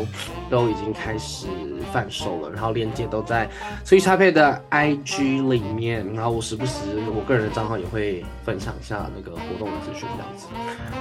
[0.50, 1.48] 都已经开始
[1.92, 3.50] 贩售了，然后链接都在
[3.86, 6.80] Switch Taipei 的 IG 里面，然后我时不时
[7.14, 10.48] 我个人的账号也会分享一下那个活动的资讯这样子，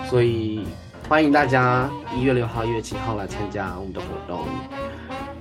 [0.08, 0.66] 所以
[1.08, 4.44] 欢迎大家一月六号、一月七号来参加我们的活动。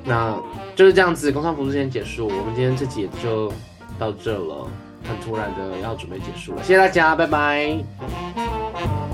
[0.05, 0.37] 那
[0.75, 3.51] 就是这样子，工商服务先结束，我们今天这集也就
[3.97, 4.67] 到这了，
[5.03, 9.08] 很突然的要准备结束了谢谢大家拜拜。